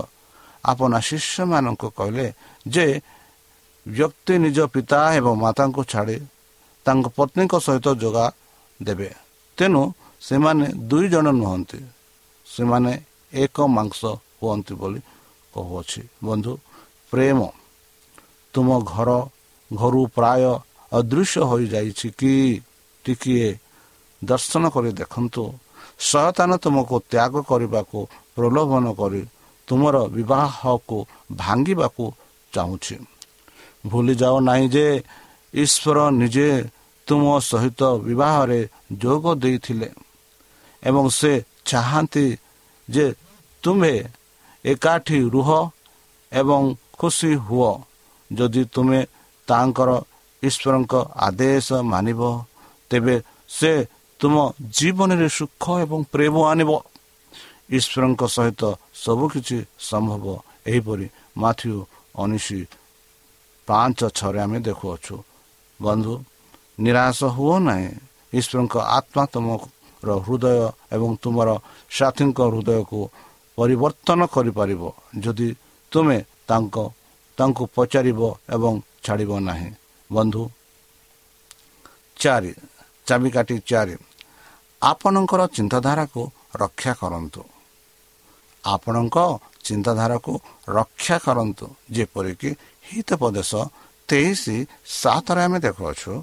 ଆପଣ 0.63 0.91
ଶିଷ୍ୟମାନଙ୍କୁ 1.07 1.87
କହିଲେ 1.97 2.27
ଯେ 2.65 2.85
ବ୍ୟକ୍ତି 3.85 4.33
ନିଜ 4.43 4.57
ପିତା 4.73 4.99
ଏବଂ 5.19 5.33
ମାତାଙ୍କୁ 5.43 5.81
ଛାଡ଼ି 5.91 6.17
ତାଙ୍କ 6.87 7.05
ପତ୍ନୀଙ୍କ 7.17 7.53
ସହିତ 7.59 7.87
ଯୋଗା 8.01 8.25
ଦେବେ। 8.83 9.09
ତେଣୁ 9.57 9.81
ସେମାନେ 10.21 10.65
ଦୁଇ 10.89 11.07
ଜଣ 11.09 11.27
ନୁହନ୍ତି। 11.31 11.79
ସେମାନେ 12.47 12.93
ଏକ 13.33 13.57
ମାଂସ 13.67 14.01
ହୁଅନ୍ତି 14.39 14.73
ବୋଲି 14.73 14.99
କହୁଅଛି। 15.53 16.01
ବନ୍ଧୁ 16.23 16.51
ପ୍ରେମ 17.11 17.39
ତୁମ 18.53 18.69
ଘର 18.93 19.09
ଘରୁ 19.71 20.01
ପ୍ରାୟ 20.15 20.43
ଅଦୃଶ୍ୟ 20.93 21.41
ହୋଇଯାଇଛି 21.49 22.07
କି? 22.19 22.33
ଟିକିଏ 23.05 23.49
ଦର୍ଶନ 24.21 24.63
କରି 24.69 24.91
ଦେଖନ୍ତୁ। 24.91 25.43
ସୟତାନ 25.99 26.51
ତୁମକୁ 26.57 26.95
ତ୍ୟାଗ 27.11 27.33
କରିବାକୁ 27.49 27.99
ପ୍ରଲୋଭନ 28.35 28.85
କରି 28.99 29.23
ତୁମର 29.67 29.95
ବିବାହକୁ 30.15 30.97
ଭାଙ୍ଗିବାକୁ 31.35 32.05
ଚାହୁଁଛି। 32.53 32.95
ଭୁଲି 33.87 34.13
ଯାଅ 34.15 34.35
ନାହିଁ 34.39 34.67
ଯେ 34.69 34.87
ଈଶ୍ୱର 35.53 35.97
ନିଜେ 36.21 36.49
ତୁମ 37.07 37.23
ସହିତ 37.39 37.81
ବିବାହରେ 38.05 38.59
ଯୋଗ 39.03 39.23
ଦେଇଥିଲେ 39.35 39.89
ଏବଂ 40.83 41.05
ସେ 41.09 41.31
ଚାହାନ୍ତି 41.65 42.27
ଯେ 42.87 43.05
ତୁମେ 43.63 43.93
ଏକାଠି 44.65 45.19
ରୁହ 45.35 45.49
ଏବଂ 46.31 46.61
ଖୁସି 46.99 47.31
ହୁଅ। 47.47 47.71
ଯଦି 48.31 48.63
ତୁମେ 48.73 48.99
ତାଙ୍କର 49.47 49.89
ଈଶ୍ୱରଙ୍କ 50.43 50.93
ଆଦେଶ 51.27 51.67
ମାନିବ 51.91 52.21
ତେବେ 52.89 53.15
ସେ 53.49 53.71
ତୁମ 54.19 54.35
ଜୀବନରେ 54.77 55.27
ସୁଖ 55.29 55.63
ଏବଂ 55.83 55.99
ପ୍ରେମ 56.11 56.35
ଆଣିବ। 56.51 56.71
ଈଶ୍ୱରଙ୍କ 57.77 58.21
ସହିତ 58.35 58.61
ସବୁକିଛି 59.03 59.59
ସମ୍ଭବ। 59.89 60.25
ଏହିପରି 60.67 61.07
ମାଥ୍ୟୁ 61.37 61.75
ଉଣେଇଶ 62.15 62.47
ପାଞ୍ଚ 63.67 63.99
ଛଅରେ 64.17 64.39
ଆମେ 64.45 64.59
ଦେଖୁଅଛୁ। 64.59 65.15
ବନ୍ଧୁ 65.79 66.13
ନିରାଶ 66.77 67.19
ହୁଅ 67.35 67.55
ନାହିଁ। 67.67 67.89
ଈଶ୍ୱରଙ୍କ 68.33 68.75
ଆତ୍ମା 68.97 69.23
ତୁମର 69.33 70.09
ହୃଦୟ 70.25 70.45
ଏବଂ 70.95 71.09
ତୁମର 71.21 71.49
ସାଥୀଙ୍କ 71.97 72.39
ହୃଦୟକୁ 72.51 72.99
ପରିବର୍ତ୍ତନ 73.57 74.19
କରିପାରିବ। 74.35 74.81
ଯଦି 75.23 75.49
ତୁମେ 75.91 76.17
ତାଙ୍କ 76.49 76.75
ତାଙ୍କୁ 77.37 77.63
ପଚାରିବ 77.75 78.19
ଏବଂ 78.55 78.73
ଛାଡ଼ିବ 79.05 79.31
ନାହିଁ। 79.49 79.69
ବନ୍ଧୁ 80.09 80.43
ଚାରି 82.17 82.51
ଚାବିକାଠି 83.07 83.55
ଚାରି 83.69 83.95
ଆପଣଙ୍କର 84.81 85.41
ଚିନ୍ତାଧାରାକୁ 85.47 86.21
ରକ୍ଷା 86.55 86.93
କରନ୍ତୁ। 87.01 87.41
ଆପଣଙ୍କ 88.63 89.17
ଚିନ୍ତାଧାରାକୁ 89.67 90.31
ରକ୍ଷା 90.69 91.17
କରନ୍ତୁ। 91.25 91.65
ଯେପରିକି 91.95 92.49
ହିତପଦେଶ 92.87 93.51
ତେଇଶ 94.09 94.43
ସାତରେ 95.01 95.41
ଆମେ 95.47 95.59
ଦେଖୁଅଛୁ 95.59 96.13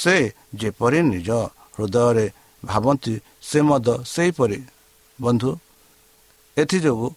ସେ 0.00 0.16
ଯେପରି 0.60 1.00
ନିଜ 1.12 1.30
ହୃଦୟରେ 1.76 2.26
ଭାବନ୍ତି 2.62 3.14
ସେ 3.48 3.58
ମଧ୍ୟ 3.68 3.92
ସେହିପରି। 4.14 4.58
ବନ୍ଧୁ 5.18 5.50
ଏଥିଯୋଗୁଁ 6.56 7.08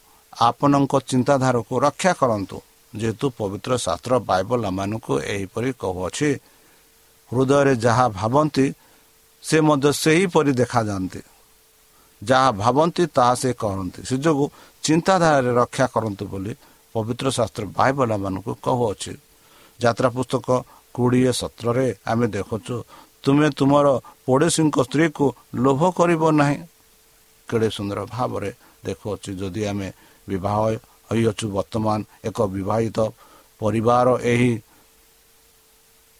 ଆପଣଙ୍କ 0.47 0.93
ଚିନ୍ତାଧାରାକୁ 1.11 1.73
ରକ୍ଷା 1.85 2.13
କରନ୍ତୁ। 2.21 2.57
ଯେହେତୁ 2.93 3.25
ପବିତ୍ର 3.39 3.71
ଶାସ୍ତ୍ର 3.85 4.13
ବାଇବଲ 4.29 4.61
ଆମମାନଙ୍କୁ 4.65 5.13
ଏହିପରି 5.33 5.69
କହୁଅଛି 5.81 6.29
ହୃଦୟରେ 7.31 7.73
ଯାହା 7.85 8.05
ଭାବନ୍ତି 8.19 8.65
ସେ 9.43 9.57
ମଧ୍ୟ 9.61 9.89
ସେହିପରି 10.03 10.51
ଦେଖାଯାଆନ୍ତି। 10.61 11.21
ଯାହା 12.21 12.49
ଭାବନ୍ତି 12.63 13.03
ତାହା 13.15 13.33
ସେ 13.41 13.49
କରନ୍ତି। 13.53 13.99
ସେ 14.09 14.15
ଯୋଗୁଁ 14.17 14.47
ଚିନ୍ତାଧାରାରେ 14.83 15.51
ରକ୍ଷା 15.61 15.85
କରନ୍ତୁ 15.93 16.23
ବୋଲି 16.31 16.53
ପବିତ୍ର 16.95 17.25
ଶାସ୍ତ୍ର 17.29 17.63
ବାଇବଲ 17.79 18.11
ମାନଙ୍କୁ 18.17 18.51
କହୁଅଛି। 18.65 19.13
ଯାତ୍ରା 19.79 20.09
ପୁସ୍ତକ 20.09 20.47
କୋଡ଼ିଏ 20.95 21.31
ସତରରେ 21.39 21.87
ଆମେ 22.11 22.25
ଦେଖୁଛୁ 22.35 22.75
ତୁମେ 23.23 23.47
ତୁମର 23.57 23.87
ପଡ଼ୋଶୀଙ୍କ 24.25 24.77
ସ୍ତ୍ରୀକୁ 24.87 25.25
ଲୋଭ 25.63 25.81
କରିବ 25.97 26.23
ନାହିଁ। 26.39 26.57
କେଡ଼େ 27.49 27.69
ସୁନ୍ଦର 27.75 27.99
ଭାବରେ 28.15 28.49
ଦେଖୁଅଛୁ 28.85 29.29
ଯଦି 29.39 29.61
ଆମେ 29.71 29.87
ବିବାହ 30.29 30.57
ହୋଇଅଛୁ 31.09 31.45
ବର୍ତ୍ତମାନ 31.55 31.99
ଏକ 32.27 32.37
ବିବାହିତ 32.55 32.97
ପରିବାର 33.61 34.07
ଏହି 34.33 34.53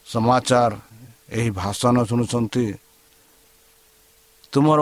ସମାଚାର 0.07 0.71
ଏହି 1.29 1.49
ଭାଷଣ 1.61 1.95
ଶୁଣୁଛନ୍ତି। 2.09 2.65
ତୁମର 4.53 4.79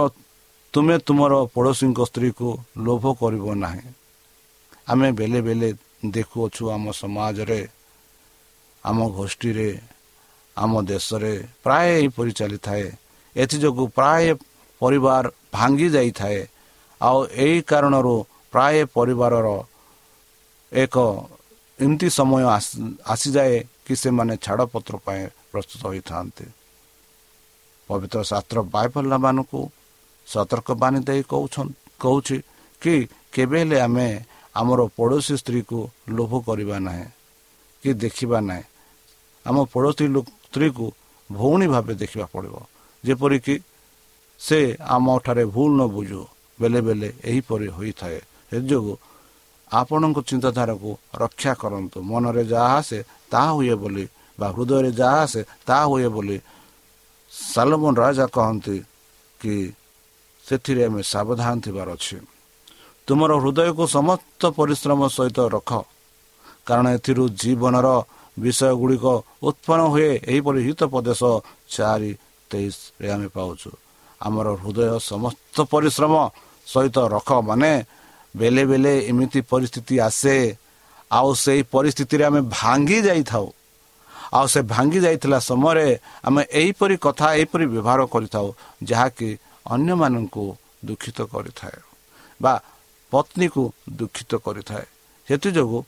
ତୁମେ 0.74 0.96
ତୁମର 1.08 1.34
ପଡ଼ୋଶୀଙ୍କ 1.54 2.00
ସ୍ତ୍ରୀକୁ 2.10 2.48
ଲୋଭ 2.86 3.04
କରିବ 3.20 3.46
ନାହିଁ। 3.64 3.86
ଆମେ 4.88 5.08
ବେଲେ 5.20 5.40
ବେଲେ 5.48 5.70
ଦେଖୁଅଛୁ 6.16 6.64
ଆମ 6.76 6.86
ସମାଜରେ 7.02 7.60
ଆମ 8.88 8.98
ଗୋଷ୍ଠୀରେ 9.18 9.70
ଆମ 10.58 10.74
ଦେଶରେ 10.90 11.34
ପ୍ରାୟ 11.64 11.88
ଏହିପରି 11.98 12.32
ଚାଲିଥାଏ। 12.40 12.86
ଏଥିଯୋଗୁଁ 13.36 13.86
ପ୍ରାୟ 13.98 14.24
ପରିବାର 14.82 15.26
ଭାଙ୍ଗି 15.56 15.88
ଯାଇଥାଏ। 15.96 16.40
ଆଉ 17.02 17.20
ଏହି 17.44 17.60
କାରଣରୁ 17.70 18.16
ପ୍ରାୟ 18.54 18.76
ପରିବାରର 18.98 19.48
ଏକ 20.72 20.96
ଏମିତି 21.80 22.08
ସମୟ 22.18 22.44
ଆସିଯାଏ 23.14 23.56
କି 23.86 23.94
ସେମାନେ 24.04 24.34
ଛାଡ଼ପତ୍ର 24.46 24.94
ପାଇଁ 25.06 25.22
ପ୍ରସ୍ତୁତ 25.52 25.82
ହୋଇଥାନ୍ତି। 25.90 26.46
ପବିତ୍ର 27.90 28.20
ଶାସ୍ତ୍ର 28.30 28.58
ବାଇପଲ୍ୟମାନଙ୍କୁ 28.74 29.62
ସତର୍କ 30.28 30.70
ବାଣୀ 30.82 31.00
ଦେଇ 31.08 31.22
କହୁଛି 32.02 32.38
କି 32.82 32.96
କେବେ 33.34 33.60
ହେଲେ 33.62 33.78
ଆମେ 33.88 34.08
ଆମର 34.56 34.80
ପଡ଼ୋଶୀ 34.98 35.36
ସ୍ତ୍ରୀକୁ 35.42 35.80
ଲୋଭ 36.16 36.32
କରିବା 36.48 36.78
ନାହିଁ 36.88 37.06
କି 37.84 37.90
ଦେଖିବା 38.04 38.40
ନାହିଁ। 38.50 38.64
ଆମ 39.48 39.58
ପଡ଼ୋଶୀ 39.74 40.06
ସ୍ତ୍ରୀକୁ 40.48 40.86
ଭଉଣୀ 41.30 41.68
ଭାବେ 41.74 41.94
ଦେଖିବାକୁ 42.02 42.34
ପଡ଼ିବ। 42.36 42.56
ଯେପରିକି 43.04 43.56
ସେ 44.40 44.60
ଆମଠାରେ 44.96 45.44
ଭୁଲ 45.54 45.72
ନ 45.80 45.82
ବୁଝୁ 45.96 46.22
ବେଲେ 46.60 46.80
ବେଲେ 46.88 47.10
ଏହିପରି 47.30 47.68
ହୋଇଥାଏ। 47.78 48.20
ସେ 48.50 48.58
ଯୋଗୁଁ 48.70 48.96
ଆପଣଙ୍କ 49.72 50.18
ଚିନ୍ତାଧାରାକୁ 50.30 50.90
ରକ୍ଷା 51.22 51.54
କରନ୍ତୁ। 51.62 51.98
ମନରେ 52.10 52.44
ଯାହା 52.54 52.70
ଆସେ 52.80 53.00
ତାହା 53.32 53.52
ହୁଏ 53.58 53.76
ବୋଲି 53.82 54.06
ବା 54.40 54.48
ହୃଦୟରେ 54.56 54.92
ଯାହା 55.00 55.20
ଆସେ 55.26 55.42
ତାହା 55.68 55.84
ହୁଏ 55.92 56.10
ବୋଲି 56.16 56.38
ସାଲମନ 57.32 57.94
ରାଜା 58.04 58.26
କହନ୍ତି 58.36 58.78
କି 59.40 59.54
ସେଥିରେ 60.46 60.82
ଆମେ 60.88 61.02
ସାବଧାନ 61.14 61.56
ଥିବାର 61.66 61.88
ଅଛି। 61.98 62.18
ତୁମର 63.08 63.32
ହୃଦୟକୁ 63.44 63.84
ସମସ୍ତ 63.98 64.42
ପରିଶ୍ରମ 64.58 65.00
ସହିତ 65.18 65.40
ରଖ। 65.56 65.72
କାରଣ 66.68 66.86
ଏଥିରୁ 66.98 67.24
ଜୀବନର 67.42 67.88
ବିଷୟ 68.38 68.72
ଗୁଡ଼ିକ 68.80 69.06
ଉତ୍ପନ୍ନ 69.48 69.82
ହୁଏ 69.94 70.10
ଏହିପରି 70.32 70.60
ହିତପଦେଶ 70.68 71.22
ଚାରି 71.76 72.12
ତେଇଶରେ 72.52 73.08
ଆମେ 73.16 73.28
ପାଉଛୁ। 73.36 73.72
ଆମର 74.22 74.48
ହୃଦୟ 74.62 74.82
ସମସ୍ତ 75.12 75.56
ପରିଶ୍ରମ 75.74 76.14
ସହିତ 76.68 76.98
ରଖ 77.16 77.30
ମାନେ 77.50 77.72
ବେଲେ 78.36 78.64
ବେଲେ 78.72 78.94
ଏମିତି 79.10 79.40
ପରିସ୍ଥିତି 79.52 79.96
ଆସେ 80.08 80.36
ଆଉ 81.12 81.30
ସେଇ 81.44 81.62
ପରିସ୍ଥିତିରେ 81.74 82.24
ଆମେ 82.30 82.42
ଭାଙ୍ଗି 82.58 83.00
ଯାଇଥାଉ। 83.08 83.48
ଆଉ 84.38 84.46
ସେ 84.54 84.60
ଭାଙ୍ଗି 84.74 85.00
ଯାଇଥିଲା 85.06 85.40
ସମୟରେ 85.50 85.88
ଆମେ 86.28 86.42
ଏହିପରି 86.60 86.96
କଥା 87.06 87.28
ଏହିପରି 87.40 87.66
ବ୍ୟବହାର 87.74 88.02
କରିଥାଉ 88.14 88.48
ଯାହାକି 88.90 89.30
ଅନ୍ୟମାନଙ୍କୁ 89.74 90.46
ଦୁଃଖିତ 90.88 91.20
କରିଥାଏ 91.34 91.78
ବା 92.40 92.54
ପତ୍ନୀକୁ 93.12 93.64
ଦୁଃଖିତ 94.00 94.32
କରିଥାଏ। 94.46 94.86
ସେଥିଯୋଗୁଁ 95.28 95.80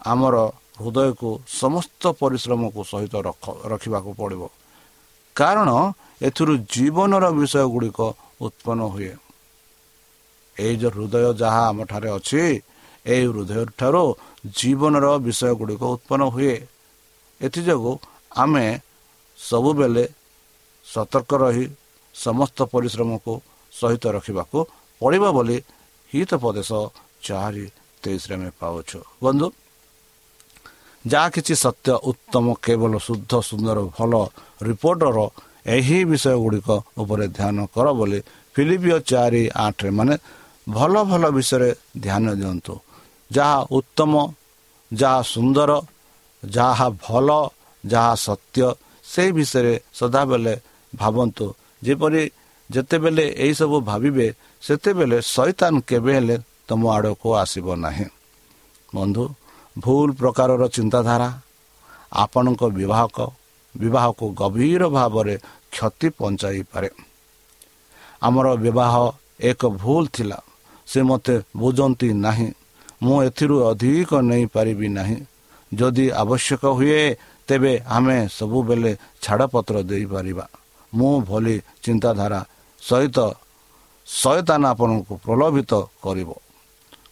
ଆମର 0.00 0.36
ହୃଦୟକୁ 0.80 1.30
ସମସ୍ତ 1.60 2.02
ପରିଶ୍ରମକୁ 2.20 2.80
ସହିତ 2.92 3.14
ରଖିବାକୁ 3.72 4.10
ପଡ଼ିବ। 4.20 4.42
କାରଣ 5.36 5.70
ଏଥିରୁ 6.26 6.52
ଜୀବନର 6.74 7.24
ବିଷୟ 7.38 7.64
ଗୁଡ଼ିକ 7.74 8.00
ଉତ୍ପନ୍ନ 8.46 8.80
ହୁଏ। 8.94 9.12
ଏଇ 10.56 10.74
ଯେଉଁ 10.80 10.92
ହୃଦୟ 10.96 11.26
ଯାହା 11.42 11.62
ଆମଠାରେ 11.70 12.08
ଅଛି 12.18 12.42
ଏହି 13.06 13.24
ହୃଦୟ 13.34 13.62
ଠାରୁ 13.78 14.04
ଜୀବନର 14.58 15.06
ବିଷୟ 15.26 15.50
ଗୁଡ଼ିକ 15.60 15.82
ଉତ୍ପନ୍ନ 15.94 16.22
ହୁଏ। 16.34 16.54
ଏଥିଯୋଗୁଁ 17.40 17.94
ଆମେ 18.42 18.66
ସବୁବେଳେ 19.38 20.04
ସତର୍କ 20.86 21.30
ରହି 21.42 21.66
ସମସ୍ତ 22.14 22.58
ପରିଶ୍ରମକୁ 22.72 23.32
ସହିତ 23.72 24.04
ରଖିବାକୁ 24.16 24.58
ପଡ଼ିବ 25.02 25.24
ବୋଲି 25.36 25.56
ହିତପଦେଶ 26.12 26.70
ଚାରି 27.26 27.66
ତେଇଶରେ 28.02 28.34
ଆମେ 28.38 28.50
ପାଉଛୁ। 28.60 28.98
ବନ୍ଧୁ 29.24 29.46
ଯାହା 31.04 31.28
କିଛି 31.34 31.54
ସତ୍ୟ 31.64 31.90
ଉତ୍ତମ 32.10 32.46
କେବଳ 32.64 32.92
ଶୁଦ୍ଧ 33.06 33.32
ସୁନ୍ଦର 33.48 33.78
ଭଲ 33.96 34.12
ରିପୋର୍ଟର 34.68 35.18
ଏହି 35.74 35.98
ବିଷୟ 36.10 36.36
ଗୁଡ଼ିକ 36.42 36.68
ଉପରେ 37.02 37.26
ଧ୍ୟାନ 37.38 37.56
କର 37.74 37.86
ବୋଲି 37.98 38.18
ଫିଲିପିଓ 38.54 38.96
ଚାରି 39.10 39.42
ଆଠରେ 39.64 39.90
ମାନେ 39.98 40.14
ଭଲ 40.66 40.94
ଭଲ 41.10 41.22
ବିଷୟରେ 41.36 41.70
ଧ୍ୟାନ 42.04 42.24
ଦିଅନ୍ତୁ। 42.40 42.74
ଯାହା 43.30 43.58
ଉତ୍ତମ 43.78 44.12
ଯାହା 44.90 45.20
ସୁନ୍ଦର 45.34 45.70
ଯାହା 46.42 46.86
ଭଲ 47.06 47.28
ଯାହା 47.84 48.12
ସତ୍ୟ 48.26 48.66
ସେହି 49.04 49.30
ବିଷୟରେ 49.38 49.74
ସଦାବେଳେ 49.98 50.54
ଭାବନ୍ତୁ। 50.92 51.46
ଯେପରି 51.86 52.22
ଯେତେବେଳେ 52.70 53.24
ଏହିସବୁ 53.44 53.76
ଭାବିବେ 53.90 54.26
ସେତେବେଳେ 54.62 55.18
ସୈତାନ 55.34 55.74
କେବେ 55.88 56.12
ହେଲେ 56.16 56.36
ତୁମ 56.68 56.82
ଆଡ଼କୁ 56.96 57.28
ଆସିବ 57.42 57.66
ନାହିଁ। 57.84 58.06
ବନ୍ଧୁ 58.94 59.24
ଭୁଲ 59.76 60.08
ପ୍ରକାରର 60.20 60.62
ଚିନ୍ତାଧାରା 60.76 61.28
ଆପଣଙ୍କ 62.14 62.62
ବିବାହକ 62.78 63.18
ବିବାହକୁ 63.74 64.24
ଗଭୀର 64.40 64.82
ଭାବରେ 64.96 65.34
କ୍ଷତି 65.72 66.08
ପହଞ୍ଚାଇପାରେ 66.18 66.90
ଆମର 68.22 68.46
ବିବାହ 68.64 68.94
ଏକ 69.40 69.60
ଭୁଲ 69.82 70.04
ଥିଲା 70.14 70.38
ସେ 70.88 71.00
ମୋତେ 71.08 71.34
ବୁଝନ୍ତି 71.60 72.08
ନାହିଁ 72.26 72.48
ମୁଁ 73.02 73.16
ଏଥିରୁ 73.28 73.56
ଅଧିକ 73.70 74.10
ନେଇପାରିବି 74.30 74.88
ନାହିଁ। 74.98 75.18
ଯଦି 75.72 76.06
ଆବଶ୍ୟକ 76.22 76.62
ହୁଏ 76.78 77.02
ତେବେ 77.48 77.72
ଆମେ 77.96 78.18
ସବୁବେଳେ 78.38 78.92
ଛାଡ଼ପତ୍ର 79.22 79.76
ଦେଇପାରିବା 79.90 80.46
ମୁଁ 80.92 81.14
ଭଳି 81.28 81.56
ଚିନ୍ତାଧାରା 81.84 82.40
ସହିତ 82.82 83.18
ଶୟତାନ 84.06 84.62
ଆପଣଙ୍କୁ 84.72 85.12
ପ୍ରଲୋଭିତ 85.24 85.72
କରିବ। 86.04 86.30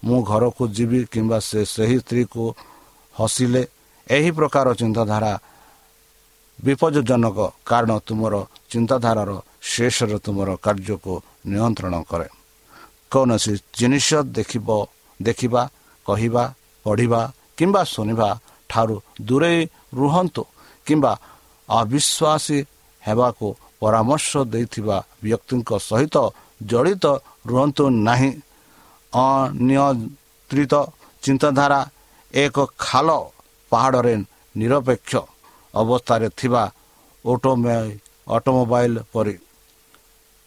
ମୁଁ 0.05 0.19
ଘରକୁ 0.23 0.63
ଯିବି 0.77 1.01
କିମ୍ବା 1.13 1.39
ସେ 1.49 1.61
ସେହି 1.75 1.97
ସ୍ତ୍ରୀକୁ 2.03 2.45
ହସିଲେ 3.15 3.63
ଏହି 4.07 4.31
ପ୍ରକାର 4.39 4.67
ଚିନ୍ତାଧାରା 4.75 5.33
ବିପଜ୍ଜନକ 6.59 7.39
କାରଣ 7.71 7.93
ତୁମର 8.07 8.35
ଚିନ୍ତାଧାରାର 8.71 9.31
ଶେଷରେ 9.73 10.19
ତୁମର 10.25 10.49
କାର୍ଯ୍ୟକୁ 10.65 11.15
ନିୟନ୍ତ୍ରଣ 11.47 11.95
କରେ। 12.11 12.29
କୌଣସି 13.13 13.53
ଜିନିଷ 13.79 14.09
ଦେଖିବ 14.37 14.69
ଦେଖିବା 15.21 15.63
କହିବା 16.07 16.45
ପଢ଼ିବା 16.87 17.21
କିମ୍ବା 17.57 17.83
ଶୁଣିବା 17.85 18.29
ଠାରୁ 18.71 18.97
ଦୂରେଇ 19.21 19.61
ରୁହନ୍ତୁ 19.95 20.43
କିମ୍ବା 20.87 21.13
ଅବିଶ୍ୱାସୀ 21.69 22.59
ହେବାକୁ 23.03 23.47
ପରାମର୍ଶ 23.81 24.31
ଦେଇଥିବା 24.53 24.97
ବ୍ୟକ୍ତିଙ୍କ 25.23 25.71
ସହିତ 25.89 26.17
ଜଡ଼ିତ 26.71 27.05
ରୁହନ୍ତୁ 27.47 27.85
ନାହିଁ 28.09 28.31
ଅନିୟନ୍ତ୍ରିତ 29.13 30.75
ଚିନ୍ତାଧାରା 31.23 31.81
ଏକ 32.35 32.57
ଖାଲ 32.79 33.09
ପାହାଡ଼ରେ 33.73 34.15
ନିରପେକ୍ଷ 34.55 35.13
ଅବସ୍ଥାରେ 35.75 36.29
ଥିବା 36.39 36.63
ଅଟୋମେ 37.25 37.77
ଅଟୋମୋବାଇଲ 38.37 38.95
ପରି 39.13 39.35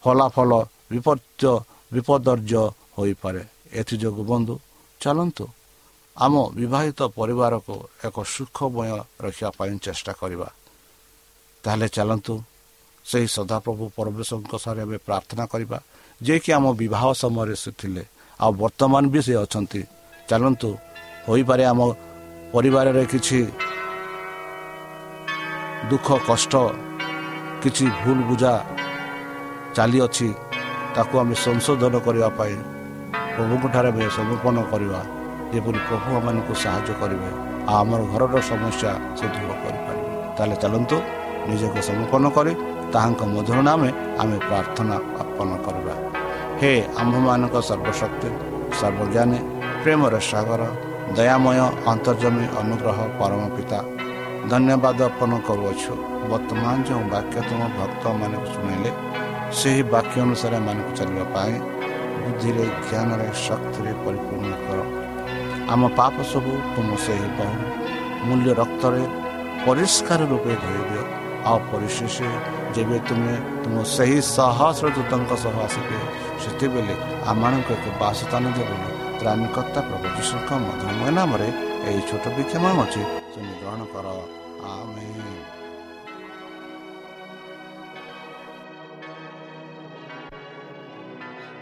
ଫଳାଫଳ 0.04 0.51
ବିପର୍ଯ୍ୟ 0.91 1.54
ବିପଦର୍ଜ 1.91 2.54
ହୋଇପାରେ। 2.97 3.41
ଏଥିଯୋଗୁଁ 3.80 4.23
ବନ୍ଧୁ 4.32 4.56
ଚାଲନ୍ତୁ 5.01 5.45
ଆମ 6.15 6.34
ବିବାହିତ 6.60 6.99
ପରିବାରକୁ 7.19 7.75
ଏକ 8.08 8.15
ସୁଖମୟ 8.34 8.89
ରଖିବା 9.23 9.49
ପାଇଁ 9.60 9.73
ଚେଷ୍ଟା 9.86 10.13
କରିବା। 10.21 10.47
ତାହେଲେ 11.63 11.88
ଚାଲନ୍ତୁ 11.97 12.34
ସେହି 13.06 13.28
ସଦାପ୍ରଭୁ 13.38 13.84
ପରମେଶ୍ୱରଙ୍କ 13.97 14.54
ସାରେ 14.63 14.82
ଆମେ 14.86 14.97
ପ୍ରାର୍ଥନା 15.08 15.43
କରିବା 15.54 15.78
ଯିଏକି 16.21 16.49
ଆମ 16.58 16.65
ବିବାହ 16.82 17.06
ସମୟରେ 17.21 17.56
ସେ 17.63 17.71
ଥିଲେ 17.80 18.04
ଆଉ 18.43 18.52
ବର୍ତ୍ତମାନ 18.62 19.04
ବି 19.13 19.19
ସେ 19.26 19.34
ଅଛନ୍ତି 19.43 19.82
ଚାଲନ୍ତୁ 20.30 20.69
ହୋଇପାରେ 21.28 21.63
ଆମ 21.71 21.80
ପରିବାରରେ 22.54 23.04
କିଛି 23.12 23.39
ଦୁଃଖ 25.89 26.08
କଷ୍ଟ 26.30 26.54
କିଛି 27.63 27.86
ଭୁଲ 28.02 28.19
ବୁଝା 28.30 28.54
ଚାଲିଅଛି 29.76 30.28
ତାକୁ 30.95 31.13
ଆମେ 31.21 31.36
ସଂଶୋଧନ 31.45 31.95
କରିବା 32.06 32.30
ପାଇଁ 32.39 32.56
ପ୍ରଭୁଙ୍କଠାରେ 33.36 33.89
ଆମେ 33.91 34.06
ସମର୍ପଣ 34.17 34.56
କରିବା 34.71 35.02
ଯେପରି 35.54 35.80
ପ୍ରଭୁ 35.88 36.10
ଆମମାନଙ୍କୁ 36.19 36.54
ସାହାଯ୍ୟ 36.63 36.93
କରିବେ 37.02 37.30
ଆଉ 37.71 37.78
ଆମର 37.82 38.02
ଘରର 38.12 38.36
ସମସ୍ୟା 38.52 38.91
ସେ 39.17 39.26
ଦୂର 39.34 39.52
କରିପାରିବେ। 39.63 40.12
ତାହେଲେ 40.36 40.56
ଚାଲନ୍ତୁ 40.63 40.98
ନିଜକୁ 41.50 41.80
ସମର୍ପଣ 41.89 42.24
କରି 42.38 42.54
ତାହାଙ୍କ 42.93 43.21
ମଧୁର 43.34 43.58
ନାମେ 43.69 43.89
ଆମେ 44.21 44.38
ପ୍ରାର୍ଥନା 44.50 44.95
ଅର୍ପଣ 45.21 45.50
କରିବା। 45.65 45.85
ହେ 46.65 46.75
ଆମ୍ଭମାନଙ୍କ 47.01 47.56
ସର୍ବଶକ୍ତି 47.69 48.30
ସର୍ବଜ୍ଞାନୀ 48.80 49.39
ପ୍ରେମର 49.82 50.15
ସାଗର 50.30 50.62
ଦୟାମୟ 51.17 51.60
ଅନ୍ତର୍ଜମୀ 51.91 52.45
ଅନୁଗ୍ରହ 52.62 52.97
ପରମ 53.19 53.43
ପିତା 53.56 53.80
ଧନ୍ୟବାଦ 54.51 54.99
ଅର୍ପଣ 55.10 55.32
କରୁଅଛୁ 55.47 55.93
ବର୍ତ୍ତମାନ 56.32 56.75
ଯେଉଁ 56.88 57.04
ବାକ୍ୟ 57.13 57.38
ତୁମ 57.49 57.62
ଭକ୍ତମାନଙ୍କୁ 57.78 58.47
ଶୁଣିଲେ 58.54 58.91
ସେହି 59.60 59.82
ବାକ୍ୟ 59.93 60.15
ଅନୁସାରେ 60.25 60.56
ଏମାନଙ୍କୁ 60.62 60.91
ଚାଲିବା 60.99 61.25
ପାଇଁ 61.36 61.54
ବୁଦ୍ଧିରେ 62.23 62.65
ଜ୍ଞାନରେ 62.88 63.28
ଶକ୍ତିରେ 63.45 63.91
ପରିପୂର୍ଣ୍ଣ 64.04 64.54
କର। 64.65 64.80
ଆମ 65.73 65.82
ପାପ 65.99 66.15
ସବୁ 66.32 66.51
ତୁମ 66.73 66.89
ସେହି 67.06 67.28
ବହୁ 67.38 67.56
ମୂଲ୍ୟ 68.28 68.49
ରକ୍ତରେ 68.62 69.04
ପରିଷ୍କାର 69.65 70.21
ରୂପେ 70.32 70.54
ଧୋଇ 70.63 70.84
ଦିଅ। 70.89 71.04
ଆଉ 71.49 71.58
ପରିଶେଷ 71.71 72.17
ଯେବେ 72.75 72.97
ତୁମେ 73.08 73.36
ତୁମ 73.63 73.75
ସେହି 73.95 74.19
ସହସ୍ର 74.36 74.86
ଦୂତଙ୍କ 74.95 75.32
ସହ 75.43 75.56
ଆସିବେ 75.65 75.97
ସେତେବେଳେ 76.43 76.95
ଆମମାନଙ୍କୁ 77.32 77.71
ଏକ 77.78 77.86
ବାସସ୍ଥାନ 78.02 78.43
ଯୋଗୁଁ 78.58 78.80
ତ୍ରାଣକର୍ତ୍ତା 79.19 79.80
ପ୍ରଭୁଙ୍କ 79.89 80.50
ମଧୁମେହ 80.65 81.10
ନାମରେ 81.17 81.50
ଏହି 81.88 82.02
ଛୋଟ 82.10 82.26
ବିକ୍ଷମା 82.38 82.69
ଅଛି 82.84 83.02
ତୁମେ 83.34 83.54
ଗ୍ରହଣ 83.60 83.82
କର। 83.93 84.08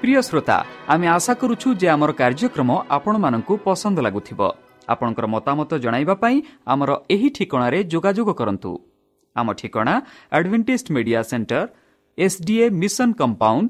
ପ୍ରିୟ 0.03 0.21
ଶ୍ରୋତା 0.27 0.57
ଆମେ 0.93 1.07
ଆଶା 1.15 1.33
କରୁଛୁ 1.41 1.67
ଯେ 1.81 1.87
ଆମର 1.95 2.11
କାର୍ଯ୍ୟକ୍ରମ 2.21 2.69
ଆପଣମାନଙ୍କୁ 2.95 3.53
ପସନ୍ଦ 3.65 3.97
ଲାଗୁଥିବ। 4.05 4.39
ଆପଣଙ୍କର 4.93 5.25
ମତାମତ 5.35 5.71
ଜଣାଇବା 5.83 6.15
ପାଇଁ 6.23 6.37
ଆମର 6.73 6.91
ଏହି 7.13 7.29
ଠିକଣାରେ 7.35 7.79
ଯୋଗାଯୋଗ 7.91 8.29
କରନ୍ତୁ। 8.39 8.71
ଆମ 9.35 9.47
ଠିକଣା 9.59 9.93
Adventist 10.35 10.91
Media 10.95 11.21
Centre 11.31 11.61
SDA 12.17 12.65
mission 12.81 13.09
compound 13.19 13.69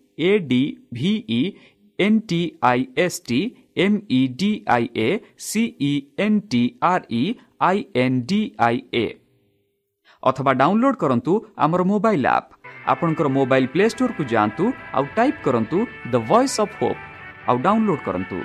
A 0.21 0.31
D 0.49 0.61
V E 0.93 1.41
N 1.99 2.19
T 2.29 2.41
I 2.63 2.85
S 3.03 3.19
T 3.27 3.39
M 3.77 3.97
E 4.11 4.21
D 4.39 4.51
I 4.75 4.87
A 4.99 5.09
C E 5.47 5.91
N 6.25 6.39
T 6.51 6.61
R 6.91 7.05
E 7.13 7.23
I 7.67 7.83
N 8.03 8.21
D 8.29 8.39
I 8.67 8.81
A 8.95 9.05
ଅଥବା 10.23 10.51
download 10.61 10.97
କରନ୍ତୁ 11.03 11.33
ଆମର 11.65 11.81
mobile 11.91 12.27
app 12.31 12.49
ଆପଣଙ୍କର 12.85 13.27
mobile 13.37 13.71
play 13.73 13.85
ଷ୍ଟୋରକୁ 13.93 14.23
ଯାଆନ୍ତୁ 14.33 14.65
ଆଉ 14.97 15.05
type 15.17 15.39
କରନ୍ତୁ 15.45 15.77
the 16.11 16.15
Voice 16.29 16.57
of 16.63 16.75
Hope 16.79 17.01
ଆଉ 17.47 17.57
download 17.65 18.03
କରନ୍ତୁ 18.07 18.37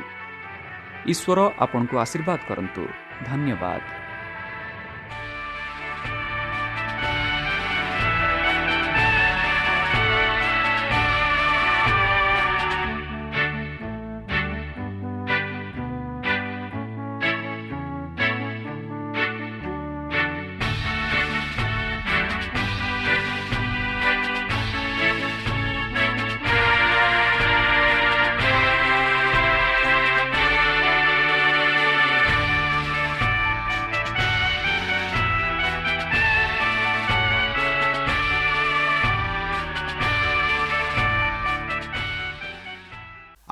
ଈଶ୍ୱର 1.12 1.38
ଆପଣଙ୍କୁ 1.64 1.94
ଆଶୀର୍ବାଦ 2.04 2.40
କରନ୍ତୁ 2.48 2.82
ଧନ୍ୟବାଦ 3.28 4.05